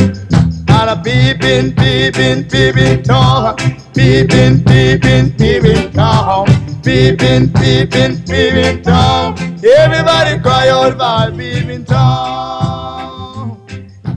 [0.70, 3.56] And a peeping, peeping, peeping Tom.
[4.00, 6.46] Peeping, peeping, peeping Tom.
[6.82, 9.34] Peeping, peeping, peeping Tom.
[9.62, 13.62] Everybody cry out by peeping Tom.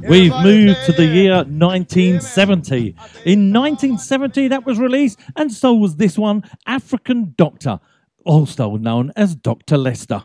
[0.07, 2.95] We've moved to the year 1970.
[3.25, 7.81] In 1970, that was released, and so was this one, African Doctor,
[8.23, 9.77] also known as Dr.
[9.77, 10.23] Lester.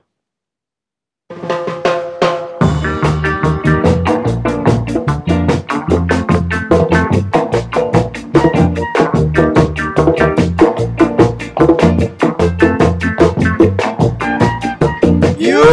[10.09, 10.15] You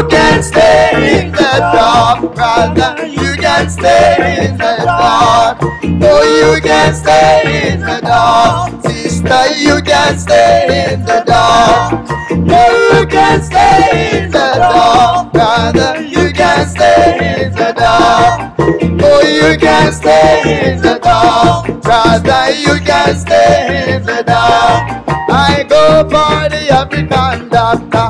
[0.10, 3.08] can stay in the dark, brother.
[3.08, 5.60] You can stay in the dark.
[5.62, 9.56] Oh, you can stay in the dark, sister.
[9.56, 12.10] You can stay in the dark.
[12.32, 16.02] You can stay in the dark, brother.
[16.02, 18.54] You can stay in the dark.
[18.60, 22.52] Oh, you can stay in the dark, brother.
[22.52, 25.04] You can stay in the dark.
[25.30, 28.08] I go for the African doctor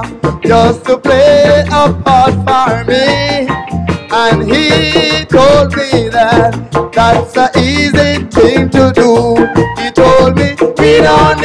[0.48, 3.48] just to play a part for me.
[4.12, 6.54] And he told me that
[6.94, 8.95] that's an easy thing to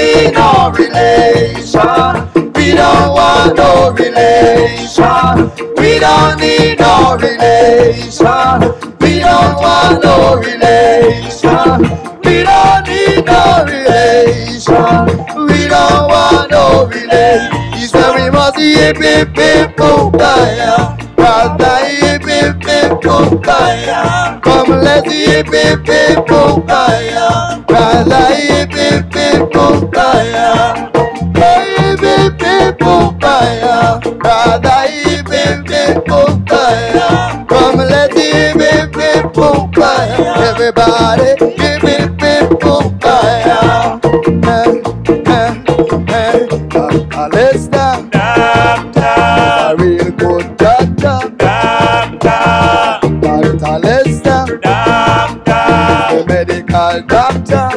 [0.00, 2.52] need no relation.
[2.54, 5.50] We don't want no relation.
[5.76, 8.60] We don't need no relation.
[9.00, 11.76] We don't want no relation.
[12.24, 15.00] We don't need no relation.
[15.48, 17.72] We don't want no relation.
[17.74, 19.80] He said we must hip hip hip
[21.20, 21.60] kumbaya.
[21.60, 24.40] Brother hip hip hip kumbaya.
[24.42, 27.66] Come let's hip hip hip kumbaya.
[27.66, 30.48] Brother hip hip hip kumbaya.
[31.36, 34.00] Hip hip hip kumbaya.
[34.18, 37.46] Brother hip hip hip kumbaya.
[37.48, 39.36] Come let's hip hip hip.
[40.48, 41.30] Everybody
[41.62, 43.98] it bip boom bye.
[44.44, 44.82] Hey,
[45.26, 45.48] hey,
[46.08, 46.48] hey.
[46.74, 47.89] Uh, uh, let's down.
[56.80, 57.68] Medical doctor.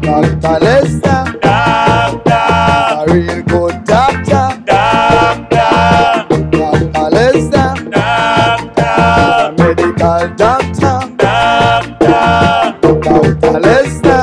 [0.00, 1.22] Doctor Lester.
[1.42, 4.46] A real good doctor.
[6.50, 7.68] Doctor Lester.
[8.76, 10.98] The medical doctor.
[13.02, 14.22] Doctor Lester.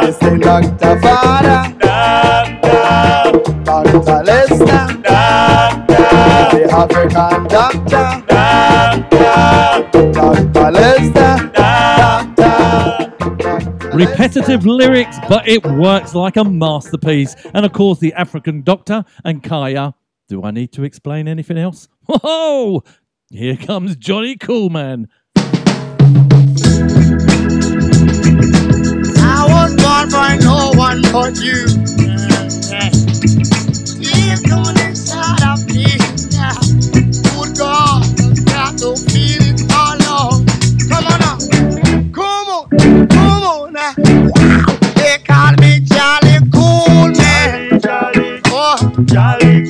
[0.00, 1.60] They say Doctor Father.
[3.64, 4.84] Doctor Lester.
[6.52, 7.73] The African doctor.
[13.94, 17.36] Repetitive lyrics, but it works like a masterpiece.
[17.54, 19.94] And of course, the African Doctor and Kaya.
[20.28, 21.86] Do I need to explain anything else?
[22.08, 22.82] Whoa!
[23.30, 25.06] Here comes Johnny Coolman.
[29.16, 31.64] I was born for no one but you.
[34.00, 35.86] Deep down inside of me,
[37.22, 38.02] good God,
[38.44, 39.70] got to feel it
[40.08, 40.42] all.
[40.88, 41.38] Come on now,
[42.12, 43.13] come on
[49.16, 49.63] Oh,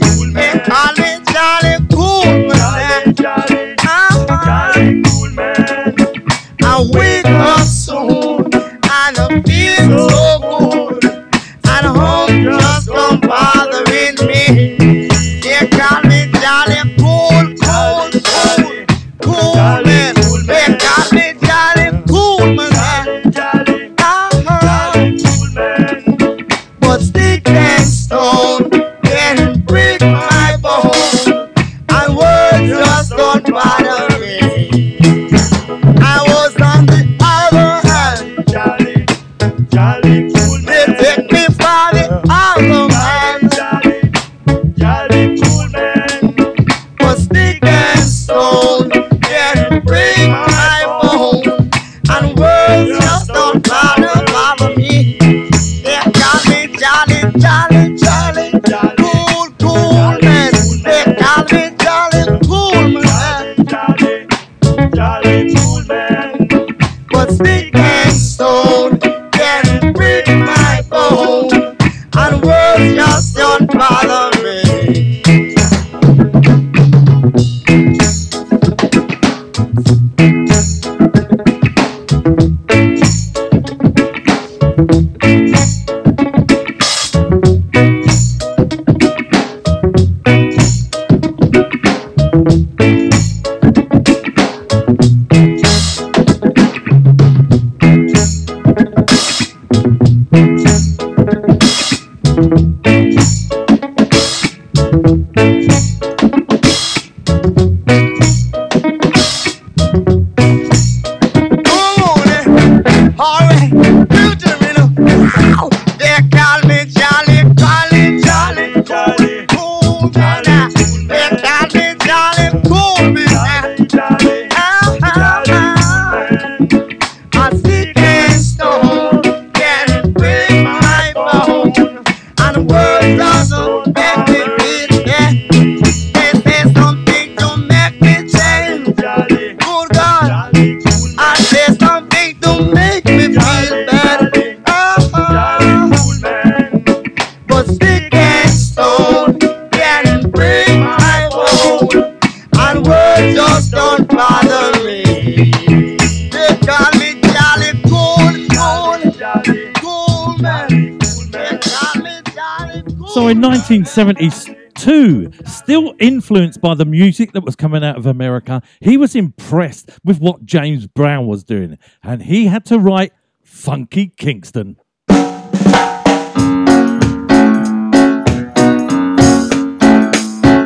[163.71, 169.89] 1972, still influenced by the music that was coming out of America, he was impressed
[170.05, 174.77] with what James Brown was doing, and he had to write Funky Kingston.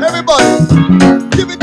[0.02, 0.66] Everybody,
[1.36, 1.60] give it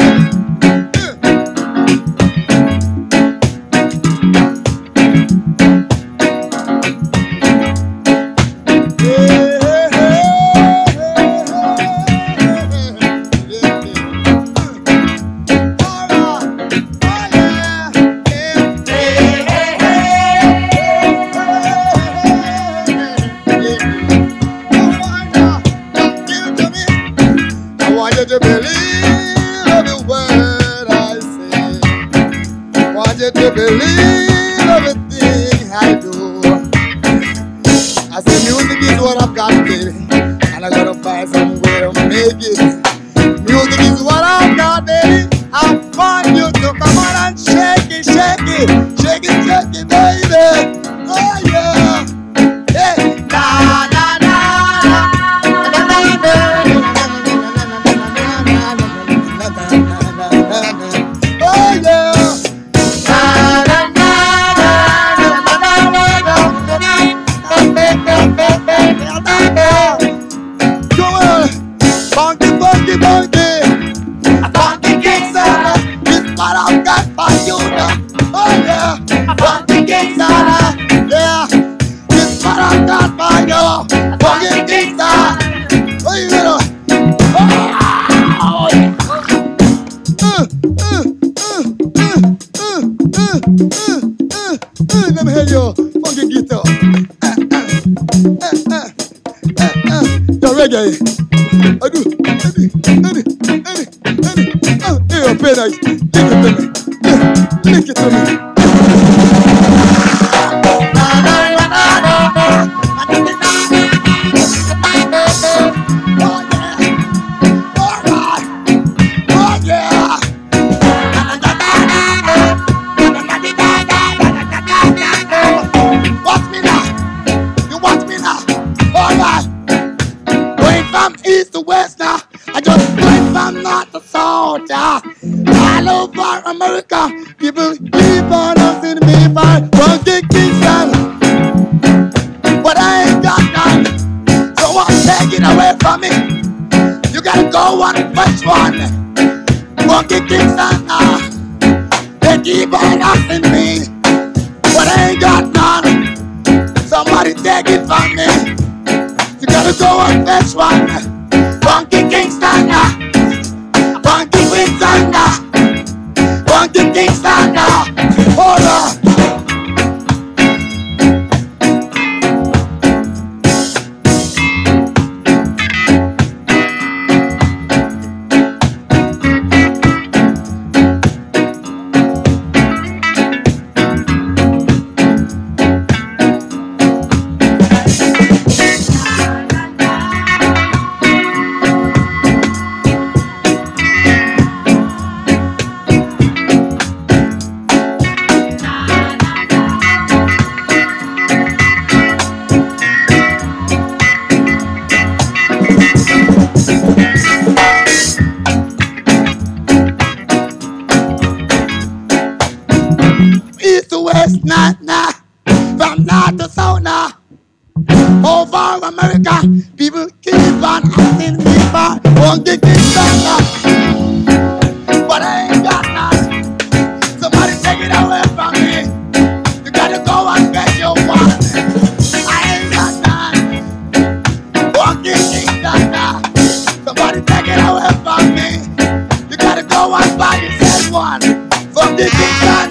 [241.97, 242.64] the big guy.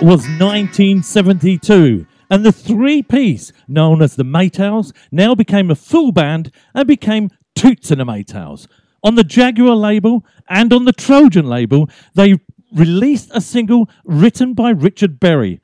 [0.00, 6.10] That was 1972, and the three piece known as the Maytals now became a full
[6.10, 8.66] band and became Toots and the Maytals.
[9.04, 12.38] On the Jaguar label and on the Trojan label, they
[12.74, 15.60] released a single written by Richard Berry.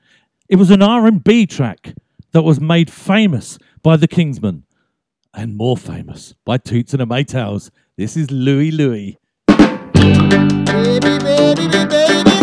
[0.51, 1.95] It was an R&B track
[2.33, 4.65] that was made famous by the Kingsmen
[5.33, 7.71] and more famous by Toots and the Maytals.
[7.97, 9.17] This is Louie Louie.
[9.47, 12.36] Baby, baby, baby.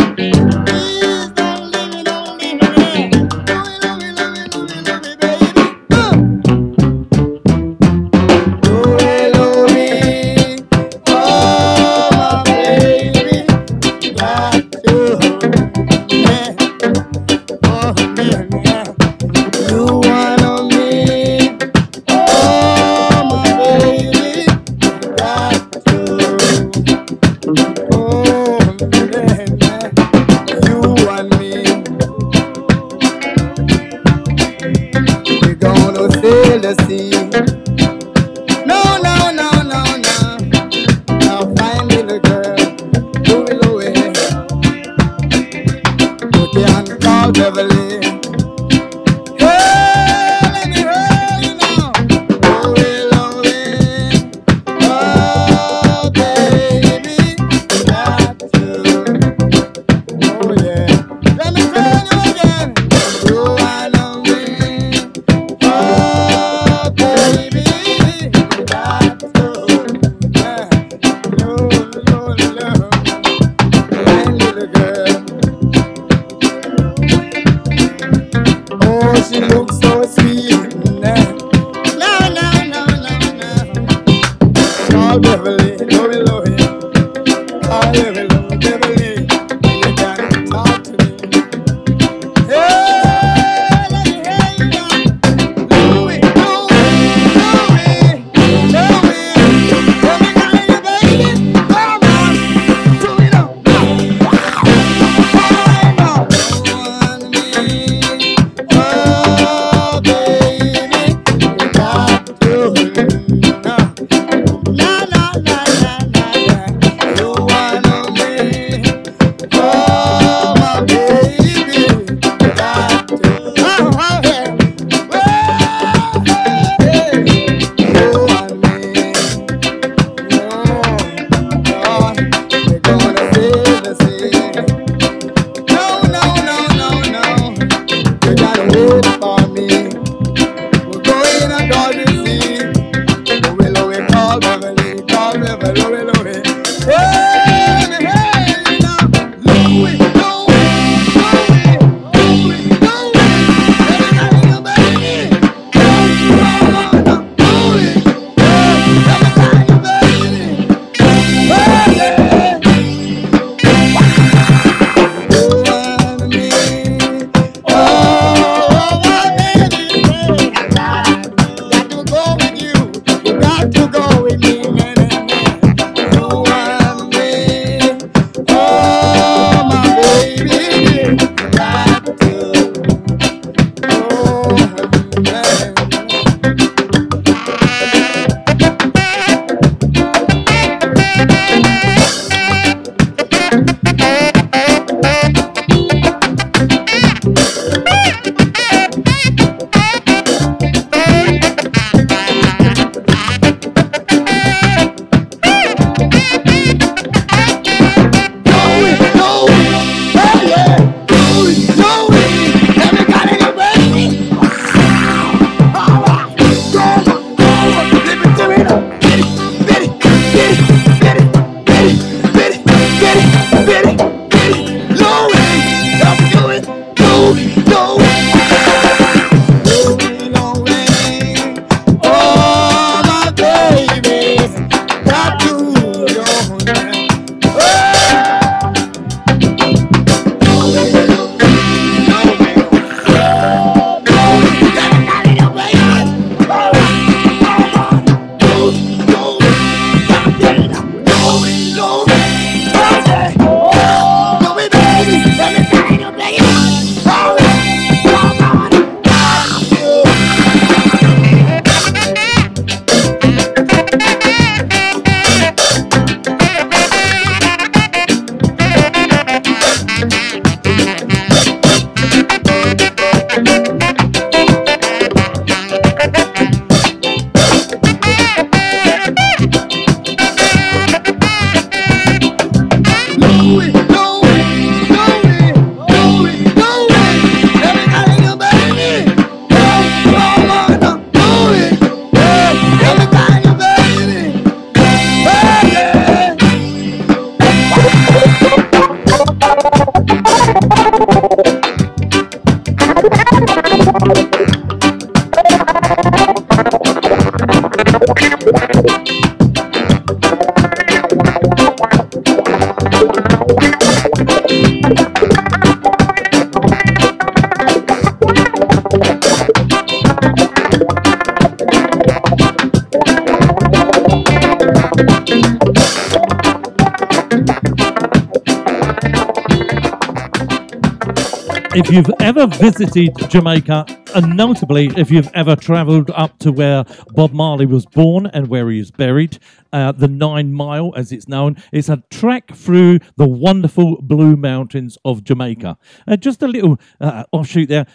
[332.64, 333.86] Visited Jamaica,
[334.16, 338.70] and notably, if you've ever travelled up to where Bob Marley was born and where
[338.70, 339.38] he is buried,
[339.74, 344.98] uh, the Nine Mile, as it's known, it's a trek through the wonderful Blue Mountains
[345.04, 345.78] of Jamaica.
[346.08, 347.86] Uh, just a little uh, offshoot there.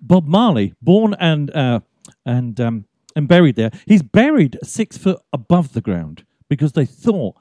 [0.00, 1.80] Bob Marley, born and uh,
[2.24, 3.70] and um, and buried there.
[3.84, 7.36] He's buried six foot above the ground because they thought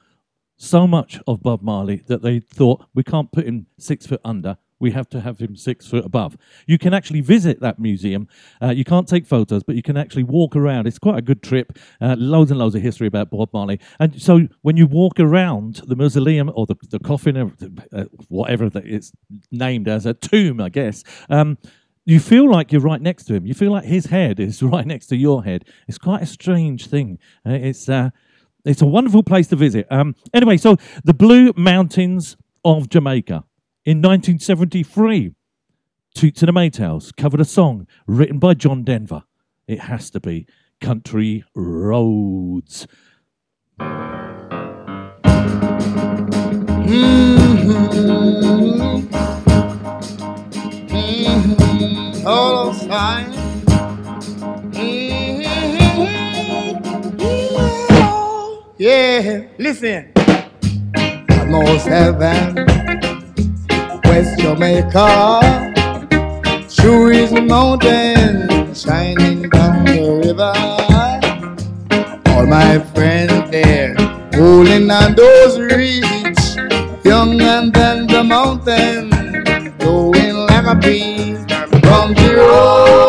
[0.57, 4.57] so much of Bob Marley that they thought we can't put him six foot under.
[4.80, 6.38] We have to have him six foot above.
[6.66, 8.28] You can actually visit that museum.
[8.62, 10.88] Uh, you can't take photos, but you can actually walk around.
[10.88, 11.78] It's quite a good trip.
[11.99, 13.80] Uh, loads and loads of history about Bob Marley.
[13.99, 17.52] And so when you walk around the mausoleum or the, the coffin, or
[17.91, 19.12] uh, whatever it's
[19.52, 21.58] named as, a tomb, I guess, um,
[22.06, 23.45] you feel like you're right next to him.
[23.45, 25.66] You feel like his head is right next to your head.
[25.88, 27.20] It's quite a strange thing.
[27.45, 28.12] Uh, it's uh,
[28.64, 29.88] it's a wonderful place to visit.
[29.90, 33.44] Um, anyway, so the Blue Mountains of Jamaica
[33.88, 35.32] in 1973,
[36.14, 39.24] Toots and the Maytals covered a song written by John Denver.
[39.66, 40.46] It has to be
[40.82, 42.86] Country Roads.
[43.80, 44.28] Mm-hmm.
[50.90, 51.78] Mm-hmm.
[58.78, 60.12] Yeah, listen.
[61.88, 62.87] Heaven,
[64.18, 65.73] West Jamaica.
[66.68, 70.53] Sure is mountain shining down the river.
[72.34, 73.94] All my friends there,
[74.34, 76.56] holding on those reeds,
[77.06, 79.11] younger than the mountain,
[79.77, 81.35] going like a bee
[81.85, 83.07] from the road.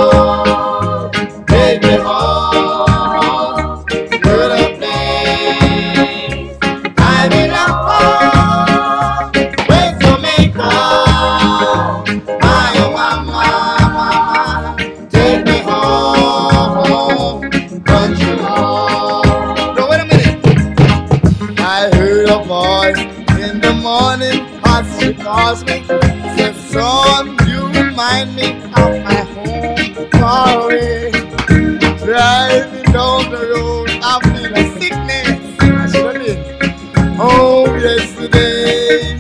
[37.31, 39.17] Home yesterday.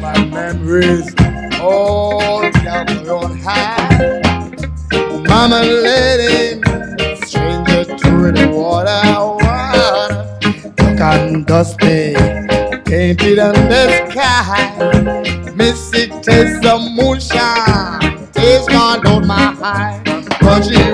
[0.00, 1.14] My memories
[1.60, 4.20] all gather on high.
[5.28, 6.62] Mama him
[7.26, 9.02] stranger to the water,
[9.44, 10.30] water.
[11.06, 12.14] And dusty,
[12.84, 15.52] painted on the sky.
[15.54, 20.02] Mystic taste of moonshine, taste gone on my high.
[20.40, 20.93] Country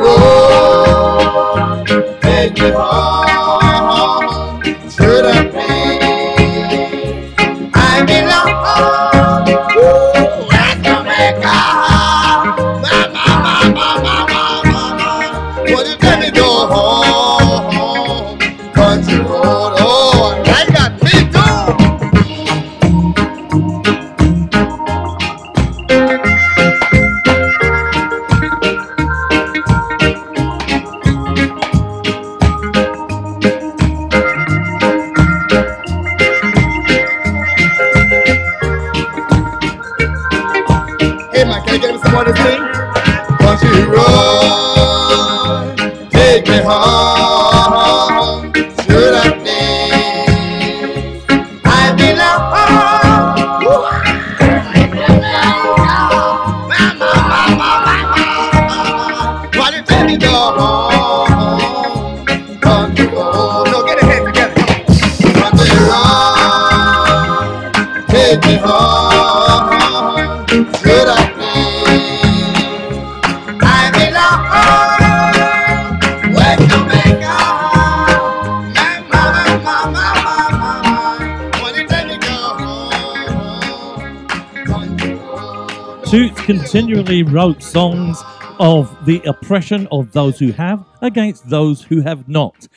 [86.70, 88.22] continually wrote songs
[88.60, 92.68] of the oppression of those who have against those who have not.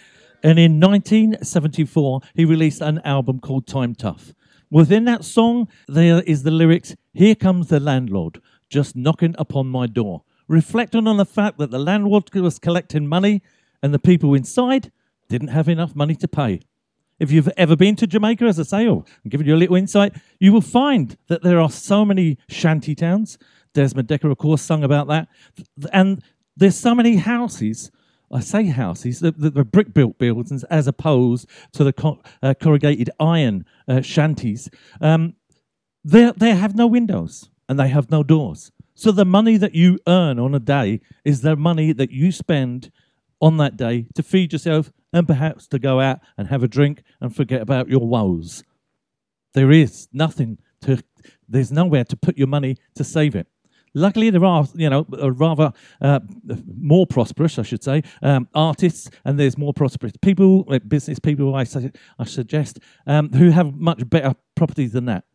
[0.42, 4.34] And in 1974, he released an album called Time Tough.
[4.72, 9.86] Within that song, there is the lyrics Here comes the landlord, just knocking upon my
[9.86, 13.44] door, reflecting on the fact that the landlord was collecting money
[13.84, 14.92] and the people inside
[15.30, 16.62] didn't have enough money to pay.
[17.20, 19.76] If you've ever been to Jamaica, as I say, or I'm giving you a little
[19.76, 23.38] insight, you will find that there are so many shanty towns.
[23.74, 25.28] Desmond Dekker, of course, sung about that.
[25.92, 26.22] And
[26.56, 27.92] there's so many houses.
[28.32, 32.54] I say houses, the, the, the brick built buildings as opposed to the co- uh,
[32.56, 34.70] corrugated iron uh, shanties.
[35.02, 35.36] Um,
[36.04, 38.72] they they have no windows and they have no doors.
[38.96, 42.92] So the money that you earn on a day is the money that you spend
[43.40, 47.04] on that day to feed yourself and perhaps to go out and have a drink
[47.22, 48.64] and forget about your woes.
[49.54, 51.04] There is nothing to
[51.48, 53.48] there's nowhere to put your money to save it.
[53.96, 55.72] Luckily, there are, you know, rather
[56.02, 56.20] uh,
[56.80, 61.54] more prosperous, I should say, um, artists, and there's more prosperous people, uh, business people,
[61.56, 65.26] I, su- I suggest, um, who have much better properties than that.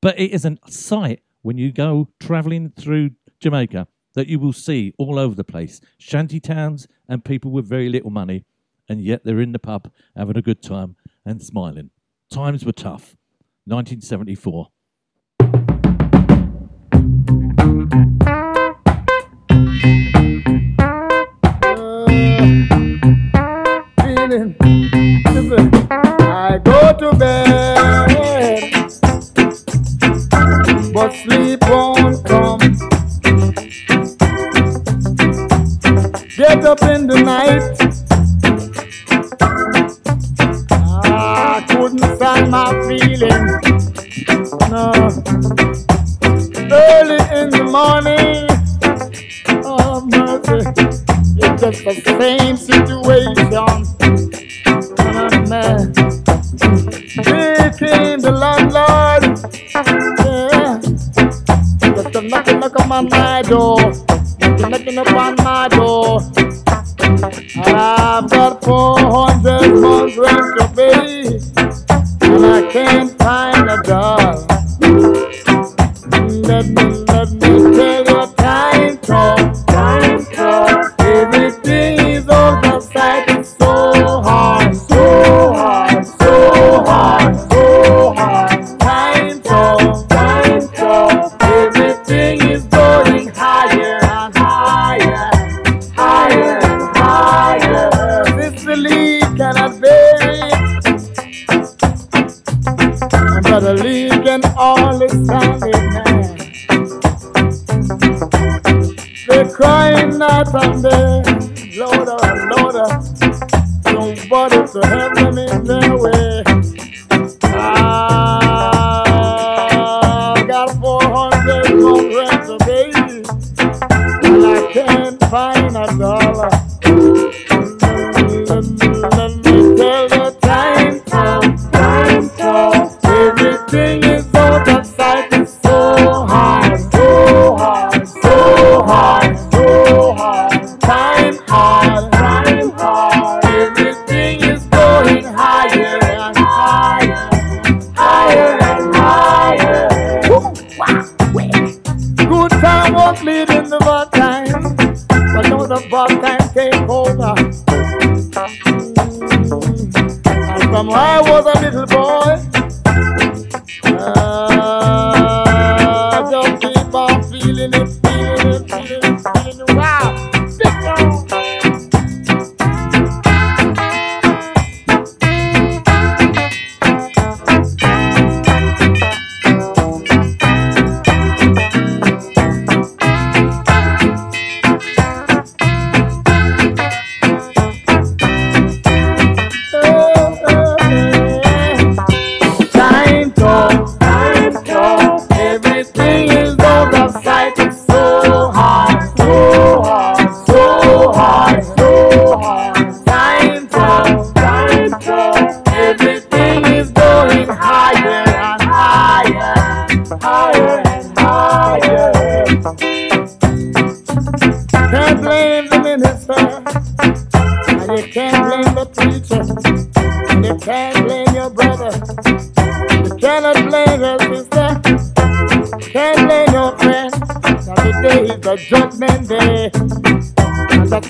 [0.00, 3.10] But it is a sight when you go travelling through
[3.40, 7.88] Jamaica that you will see all over the place shanty towns and people with very
[7.88, 8.44] little money,
[8.88, 11.90] and yet they're in the pub having a good time and smiling.
[12.30, 13.16] Times were tough.
[13.66, 14.68] 1974.
[24.36, 28.70] Listen, I go to bed,
[30.92, 32.58] but sleep won't come.
[36.36, 37.62] Get up in the night.
[40.70, 43.46] I couldn't stand my feeling.
[44.68, 44.92] No.
[46.70, 48.46] Early in the morning.
[49.64, 50.60] Oh, mercy.
[51.38, 54.25] It's just the same situation.
[55.48, 55.92] Man.
[58.20, 59.22] The landlord.
[60.24, 60.80] Yeah.
[62.22, 63.80] Knocking, on my door.
[64.58, 64.98] Knocking,
[65.44, 66.20] my door.
[67.58, 69.25] I've got 400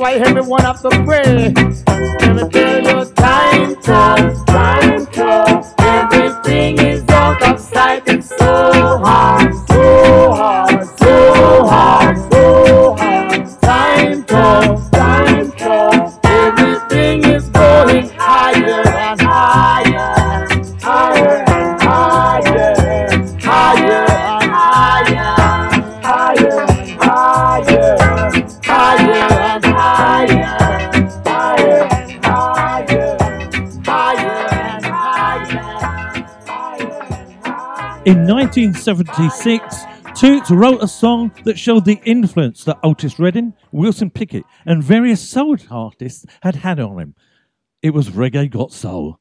[0.06, 0.95] why everyone have to
[38.86, 44.82] 1976, Toots wrote a song that showed the influence that Otis Redding, Wilson Pickett, and
[44.82, 47.14] various soul artists had had on him.
[47.82, 49.18] It was Reggae Got Soul.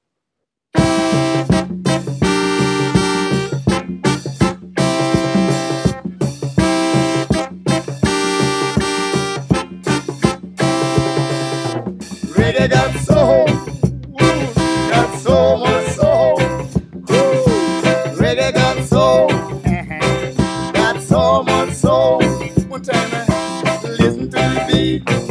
[24.99, 25.24] To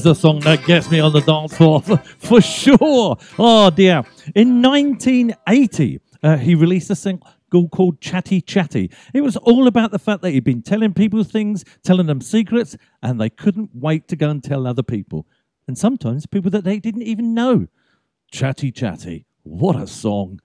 [0.00, 3.18] is a song that gets me on the dance floor for, for sure.
[3.38, 4.02] Oh dear.
[4.34, 8.90] In 1980, uh, he released a single called Chatty Chatty.
[9.12, 12.76] It was all about the fact that he'd been telling people things, telling them secrets,
[13.02, 15.26] and they couldn't wait to go and tell other people.
[15.66, 17.66] And sometimes people that they didn't even know.
[18.30, 19.26] Chatty Chatty.
[19.42, 20.40] What a song.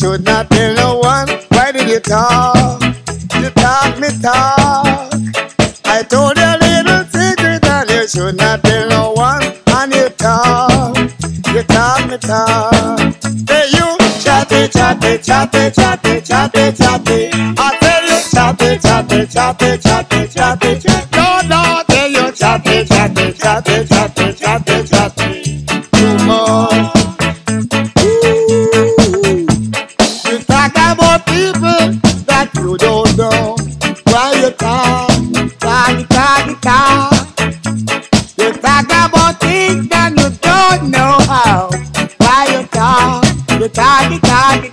[0.00, 1.28] Should not tell no one.
[1.50, 2.80] Why did you talk?
[3.34, 5.12] You talk me talk.
[5.84, 9.42] I told you a little secret and you should not tell no one.
[9.76, 10.96] And you talk,
[11.52, 13.12] you talk me talk.
[13.46, 13.88] Say you
[14.24, 17.30] chatty, chatty, chatty, chatty, chatty, chatty.
[17.58, 21.16] I tell you chatty, chatty, chatty, chatty, chatty, chatty.
[21.16, 23.99] No, no, tell you chatty, chatty, chatty, chatty,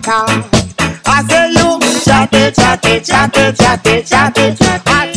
[0.07, 0.47] talk, talk.
[1.05, 4.87] I say you chatty, chatty, chatty, chatty, chatty, chatty.
[4.87, 5.11] I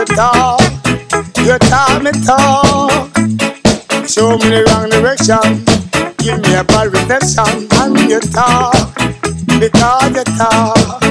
[0.00, 0.60] you talk.
[1.44, 3.12] You talk me talk.
[4.08, 5.60] Show me the wrong direction.
[6.16, 8.72] Give me a bad reception and you talk.
[9.60, 11.02] Because you talk.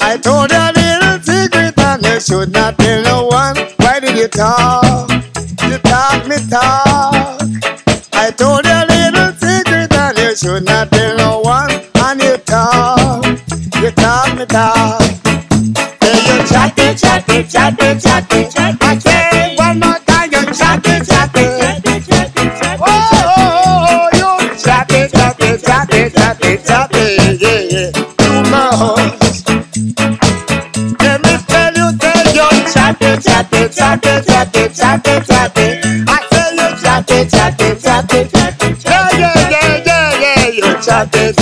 [0.00, 3.56] I told you a little secret and you should not tell no one.
[3.78, 5.10] Why did you talk?
[5.64, 7.40] You talk me talk.
[8.12, 11.70] I told you a little secret and you should not tell no one.
[11.94, 13.24] And you talk,
[13.80, 15.05] you talk me talk
[17.44, 18.76] chate, chate, chate.
[18.80, 21.42] I say one more time, you chate, chate.
[22.80, 23.38] Oh, oh,
[23.88, 27.40] oh, you chate, chate, chate, chate, chate.
[27.40, 27.90] Yeah, yeah.
[28.18, 28.96] Two more.
[31.00, 35.64] Let me tell you, tell you, chate, chate, chate, chate, chate, chate.
[36.08, 38.84] I say you chate, chate, chate, chate.
[38.84, 40.46] Yeah, yeah, yeah, yeah, yeah.
[40.48, 41.35] You chate.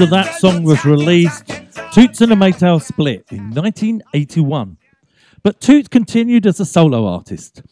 [0.00, 1.48] After that song was released,
[1.92, 4.76] Toots and the Maytals split in 1981.
[5.42, 7.62] But Toots continued as a solo artist.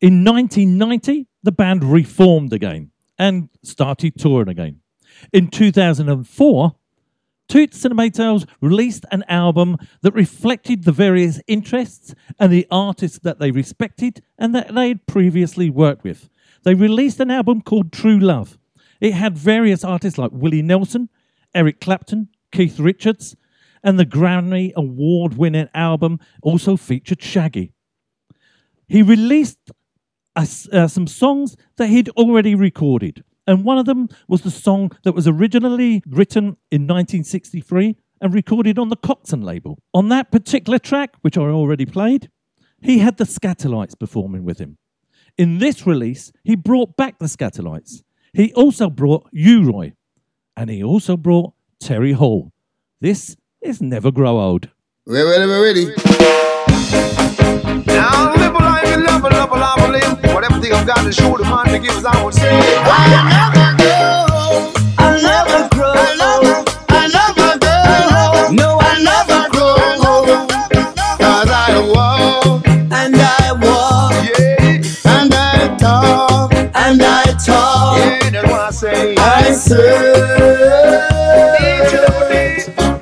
[0.00, 4.80] In 1990, the band reformed again and started touring again.
[5.32, 6.74] In 2004,
[7.46, 13.20] Toots and the Maytals released an album that reflected the various interests and the artists
[13.20, 16.28] that they respected and that they had previously worked with.
[16.64, 18.58] They released an album called True Love.
[19.00, 21.08] It had various artists like Willie Nelson,
[21.58, 23.34] Eric Clapton, Keith Richards,
[23.82, 27.72] and the Grammy Award winning album also featured Shaggy.
[28.86, 29.58] He released
[30.36, 33.24] uh, uh, some songs that he'd already recorded.
[33.44, 38.78] And one of them was the song that was originally written in 1963 and recorded
[38.78, 39.80] on the Coxsone label.
[39.92, 42.30] On that particular track, which I already played,
[42.80, 44.78] he had the Skatalites performing with him.
[45.36, 48.04] In this release, he brought back the Skatalites.
[48.32, 49.94] He also brought U-Roy,
[50.58, 52.50] and he also brought Terry Hall.
[53.00, 54.68] This is Never Grow Old.
[55.06, 55.84] We're ready, we're ready.
[57.86, 60.34] Now live a life and love a love a love a live.
[60.34, 62.50] Whatever thing I've got to show the man to give, I would say.
[62.50, 64.72] I'll never grow.
[64.98, 65.92] I'll never grow.
[65.94, 66.67] I'll never
[79.58, 79.82] search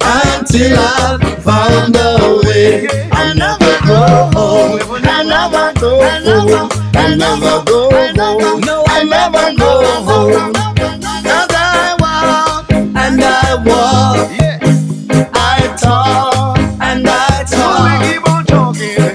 [0.01, 2.89] until I found a way.
[3.13, 4.01] I never go
[4.33, 4.81] home.
[5.05, 6.71] I never go home.
[6.95, 8.85] I never go home.
[8.89, 9.71] I never go
[10.09, 10.53] home.
[11.25, 14.31] Cause I walk and I walk.
[15.35, 18.01] I talk and I talk.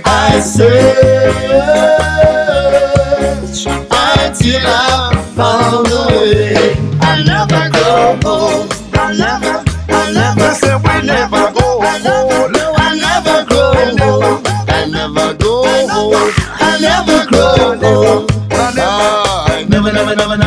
[0.06, 0.82] I search
[3.66, 6.76] until I found a way.
[7.02, 8.68] I never go home.
[8.94, 10.54] I never, I never.
[10.54, 12.52] say we never go home.
[12.54, 13.62] No, I never go
[13.98, 14.44] home.
[14.68, 16.32] I never go home.
[16.60, 17.44] I never go
[17.80, 18.28] home.
[18.54, 20.41] Ah, I never, never, never, never.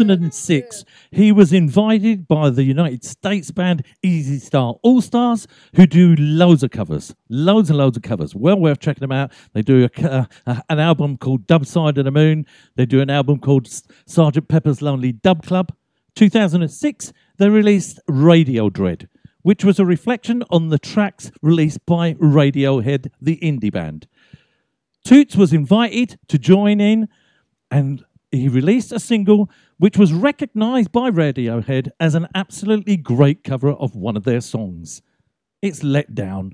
[0.00, 6.16] 2006, he was invited by the United States band Easy Star All Stars, who do
[6.16, 8.34] loads of covers, loads and loads of covers.
[8.34, 9.30] Well worth checking them out.
[9.52, 12.46] They do a, uh, uh, an album called Dub Side of the Moon.
[12.76, 13.68] They do an album called
[14.06, 15.70] Sergeant Pepper's Lonely Dub Club.
[16.14, 19.06] 2006, they released Radio Dread,
[19.42, 24.08] which was a reflection on the tracks released by Radiohead, the indie band.
[25.04, 27.06] Toots was invited to join in
[27.70, 28.02] and
[28.32, 29.50] he released a single
[29.80, 35.00] which was recognised by Radiohead as an absolutely great cover of one of their songs.
[35.62, 36.52] It's Let Down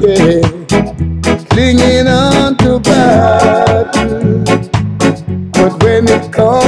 [0.00, 0.44] Clinging
[2.06, 3.92] on to bad.
[5.52, 6.67] But when it comes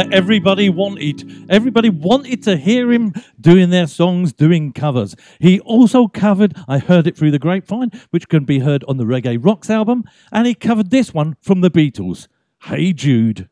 [0.00, 1.46] that everybody wanted.
[1.50, 5.14] Everybody wanted to hear him doing their songs, doing covers.
[5.38, 9.04] He also covered I Heard It Through the Grapevine, which can be heard on the
[9.04, 12.28] Reggae Rocks album, and he covered this one from the Beatles
[12.62, 13.46] Hey Jude.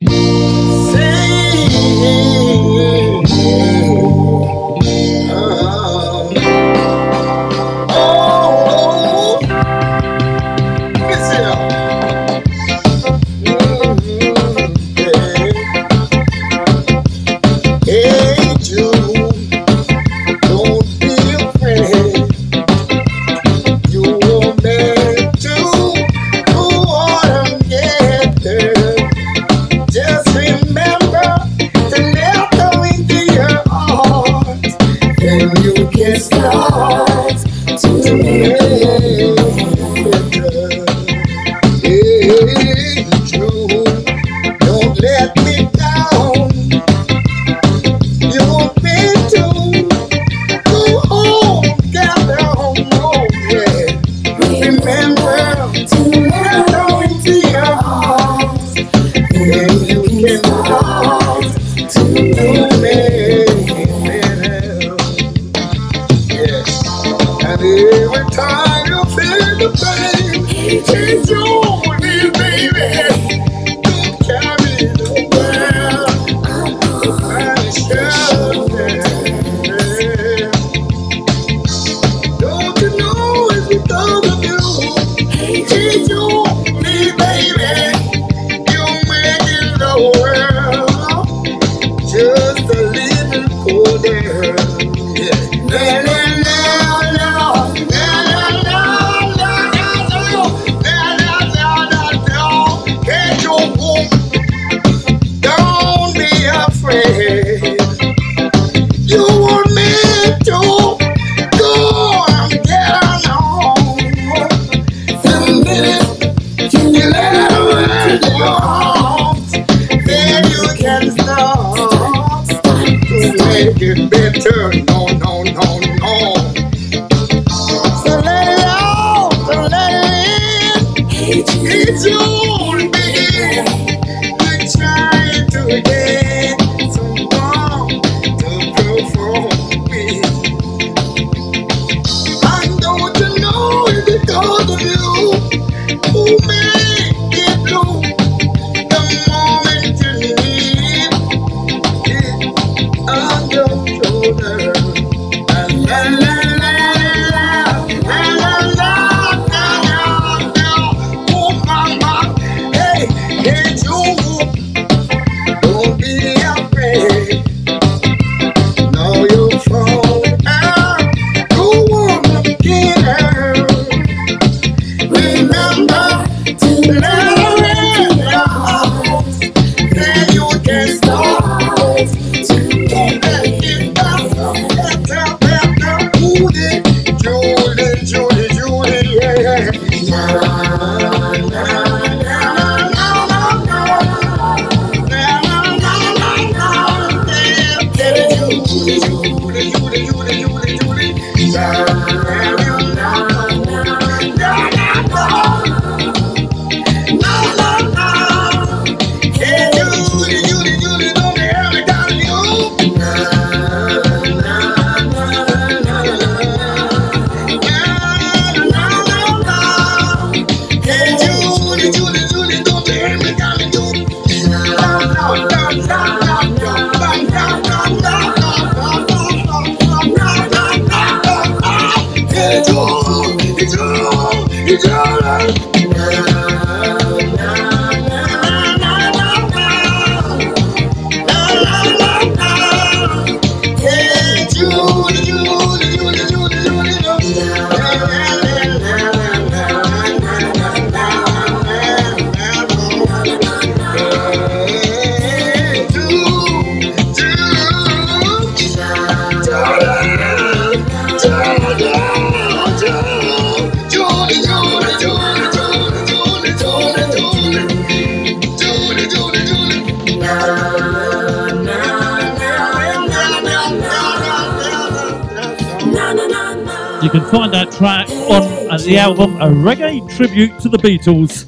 [278.89, 281.45] The album A Reggae Tribute to the Beatles.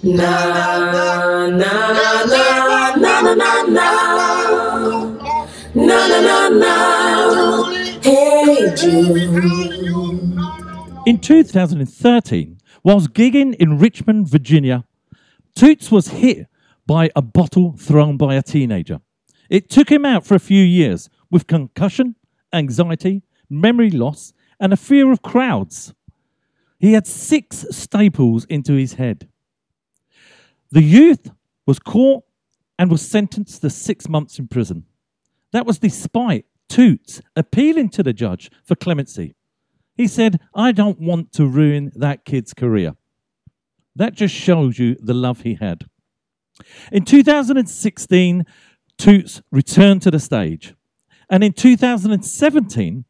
[11.07, 14.85] In 2013, whilst gigging in Richmond, Virginia,
[15.55, 16.47] Toots was hit
[16.87, 19.01] by a bottle thrown by a teenager.
[19.49, 22.17] It took him out for a few years with concussion,
[22.53, 25.95] anxiety, memory loss, and a fear of crowds.
[26.81, 29.29] He had six staples into his head.
[30.71, 31.31] The youth
[31.67, 32.25] was caught
[32.79, 34.87] and was sentenced to six months in prison.
[35.53, 39.35] That was despite Toots appealing to the judge for clemency.
[39.95, 42.95] He said, I don't want to ruin that kid's career.
[43.95, 45.85] That just shows you the love he had.
[46.91, 48.47] In 2016,
[48.97, 50.75] Toots returned to the stage.
[51.29, 53.05] And in 2017,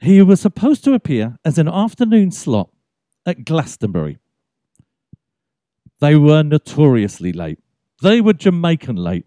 [0.00, 2.70] he was supposed to appear as an afternoon slot
[3.26, 4.18] at Glastonbury.
[6.00, 7.58] They were notoriously late.
[8.02, 9.26] They were Jamaican late.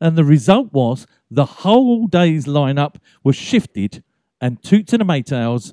[0.00, 4.02] And the result was the whole day's lineup was shifted,
[4.40, 5.72] and Toots and the Maytals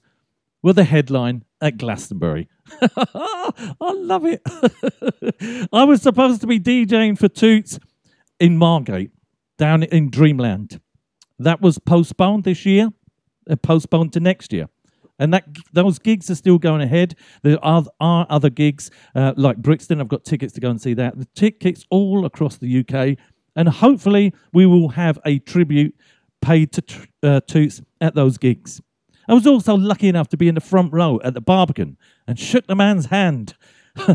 [0.61, 2.47] were the headline at Glastonbury.
[2.81, 4.41] I love it.
[5.73, 7.79] I was supposed to be DJing for Toots
[8.39, 9.11] in Margate,
[9.57, 10.79] down in Dreamland.
[11.37, 12.89] That was postponed this year,
[13.57, 14.69] postponed to next year.
[15.19, 17.15] And that those gigs are still going ahead.
[17.43, 19.99] There are, are other gigs uh, like Brixton.
[19.99, 21.17] I've got tickets to go and see that.
[21.17, 23.17] The tickets all across the UK,
[23.55, 25.93] and hopefully we will have a tribute
[26.41, 28.81] paid to tr- uh, Toots at those gigs.
[29.27, 32.39] I was also lucky enough to be in the front row at the Barbican and
[32.39, 33.55] shook the man's hand.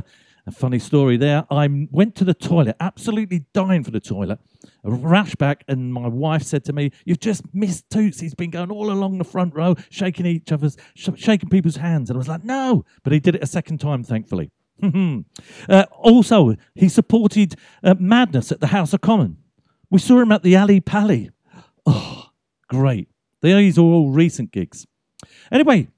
[0.46, 1.46] a funny story there.
[1.50, 4.38] I went to the toilet, absolutely dying for the toilet.
[4.84, 8.20] I rushed back, and my wife said to me, "You've just missed Toots.
[8.20, 12.10] He's been going all along the front row, shaking each other's, sh- shaking people's hands."
[12.10, 14.50] And I was like, "No," but he did it a second time, thankfully.
[15.68, 19.36] uh, also, he supported uh, Madness at the House of Commons.
[19.90, 21.30] We saw him at the Ali Pali.
[21.86, 22.30] Oh,
[22.68, 23.08] great!
[23.40, 24.86] These are all recent gigs.
[25.50, 25.88] Anyway,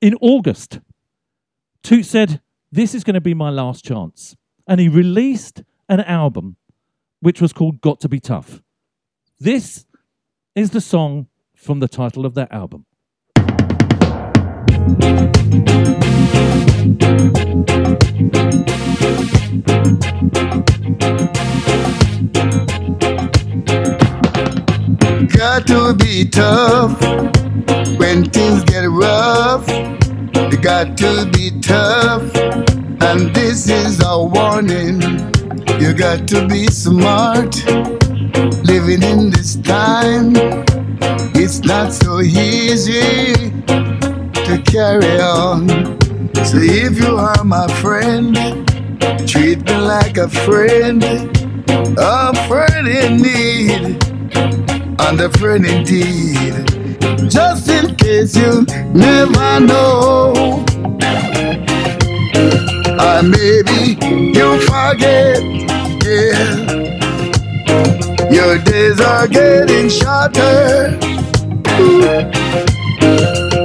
[0.00, 0.80] in August,
[1.82, 2.40] Toot said,
[2.74, 4.34] This is going to be my last chance.
[4.66, 6.56] And he released an album
[7.20, 8.62] which was called Got to Be Tough.
[9.38, 9.86] This
[10.56, 12.84] is the song from the title of that album.
[25.28, 27.00] Got to be tough
[28.00, 30.03] when things get rough.
[30.64, 34.98] Got to be tough, and this is a warning.
[35.78, 37.54] You got to be smart.
[38.64, 40.32] Living in this time,
[41.36, 43.34] it's not so easy
[43.66, 45.68] to carry on.
[46.46, 48.34] So if you are my friend,
[49.28, 51.04] treat me like a friend,
[51.98, 54.02] a friend in need
[54.98, 56.73] and a friend indeed.
[57.28, 60.64] Just in case you never know.
[62.98, 63.96] Or maybe
[64.38, 65.42] you forget,
[66.04, 66.82] yeah.
[68.30, 70.98] Your days are getting shorter.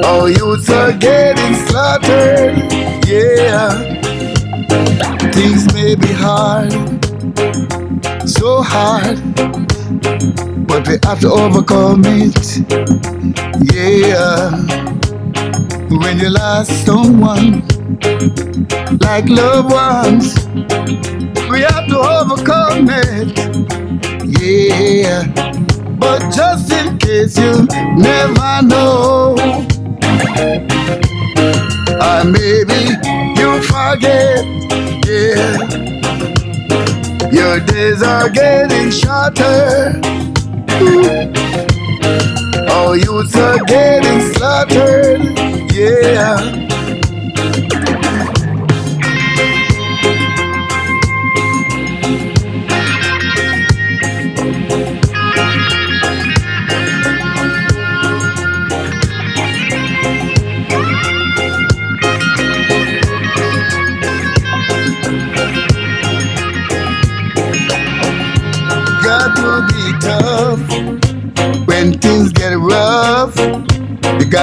[0.03, 2.57] Oh, youths are getting slaughtered,
[3.07, 3.69] yeah.
[5.31, 6.71] Things may be hard,
[8.25, 9.19] so hard
[10.69, 12.59] but we have to overcome it.
[13.73, 14.51] Yeah.
[15.89, 17.63] When you lost someone,
[19.01, 20.45] like loved ones,
[21.49, 23.35] we have to overcome it.
[24.39, 25.25] Yeah.
[25.97, 27.65] But just in case you
[27.97, 29.35] never know,
[31.99, 32.79] or maybe
[33.39, 34.45] you forget,
[35.07, 35.98] yeah.
[37.31, 40.01] Your days are getting shorter.
[42.69, 45.21] Oh, youths are getting slaughtered.
[45.73, 46.37] Yeah.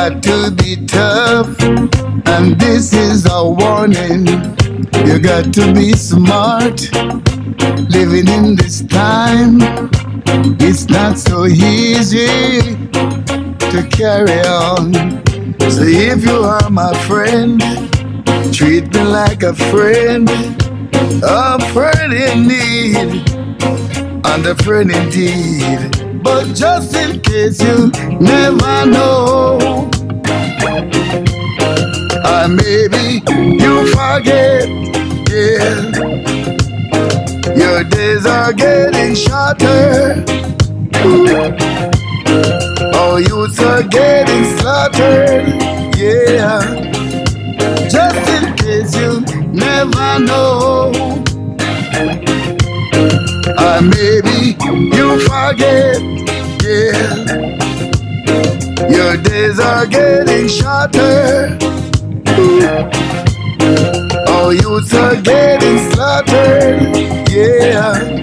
[0.09, 1.61] Got to be tough,
[2.27, 4.25] and this is a warning.
[5.05, 6.89] You got to be smart.
[7.91, 9.59] Living in this time,
[10.61, 12.61] it's not so easy
[13.73, 14.93] to carry on.
[15.71, 17.61] So if you are my friend,
[18.55, 20.31] treat me like a friend,
[21.25, 23.29] a friend in need,
[24.25, 26.23] and a friend indeed.
[26.23, 29.91] But just in case you never know,
[32.27, 33.23] or maybe
[33.63, 34.69] you forget,
[35.31, 35.93] yeah.
[37.57, 40.25] Your days are getting shorter.
[42.95, 45.47] Oh, youths are getting slaughtered,
[45.97, 46.61] yeah.
[47.89, 49.21] Just in case you
[49.53, 50.93] never know.
[53.59, 54.57] Or maybe
[54.97, 56.01] you forget,
[56.65, 57.47] yeah.
[58.91, 61.59] Your days are getting shorter.
[64.29, 66.83] Oh, youths are getting slaughtered,
[67.29, 68.17] yeah.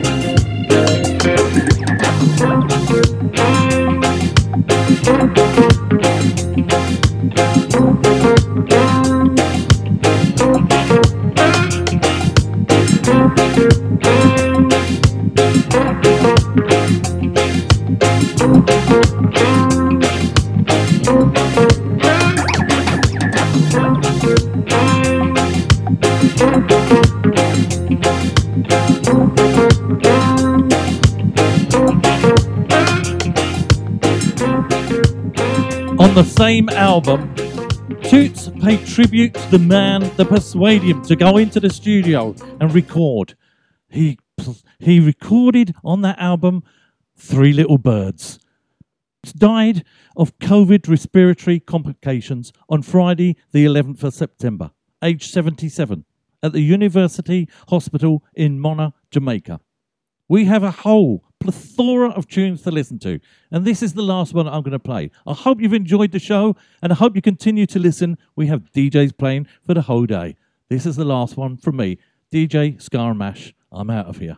[36.14, 37.34] On the same album,
[38.03, 42.72] Toots paid tribute to the man that persuaded him to go into the studio and
[42.72, 43.35] record.
[43.90, 44.19] He
[44.77, 46.61] he recorded on that album
[47.18, 48.38] Three Little Birds.
[49.23, 49.85] Died
[50.15, 54.69] of COVID respiratory complications on Friday, the 11th of September,
[55.03, 56.06] aged 77,
[56.44, 59.61] at the University Hospital in Mona, Jamaica.
[60.30, 63.20] We have a whole plethora of tunes to listen to,
[63.52, 65.11] and this is the last one I'm going to play.
[65.28, 68.18] I hope you've enjoyed the show, and I hope you continue to listen.
[68.36, 70.36] We have DJs playing for the whole day.
[70.70, 71.98] This is the last one from me,
[72.32, 73.53] DJ Scar Mash.
[73.72, 74.38] I'm out of here.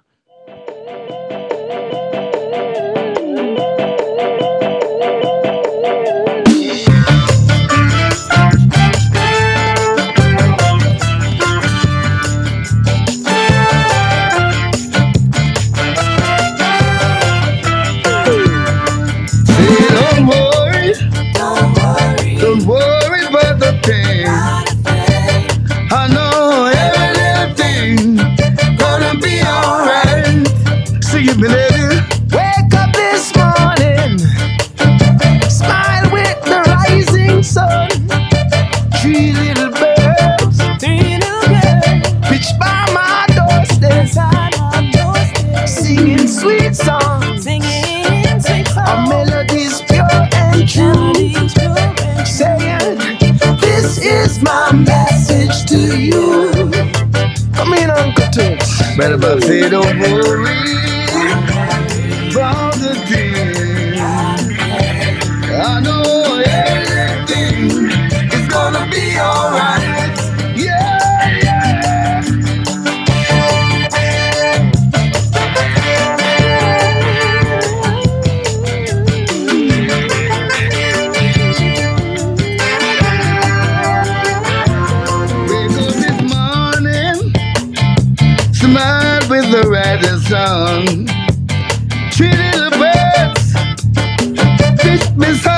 [52.26, 52.98] Saying,
[53.62, 56.72] "This is my message to you."
[57.54, 58.82] Come in, Uncle Toots.
[58.98, 60.58] Better about say don't worry
[62.32, 64.00] about the thing.
[65.54, 66.15] I know
[90.28, 91.06] sun.
[92.12, 93.54] Three little birds,
[95.18, 95.55] beside my doorstep.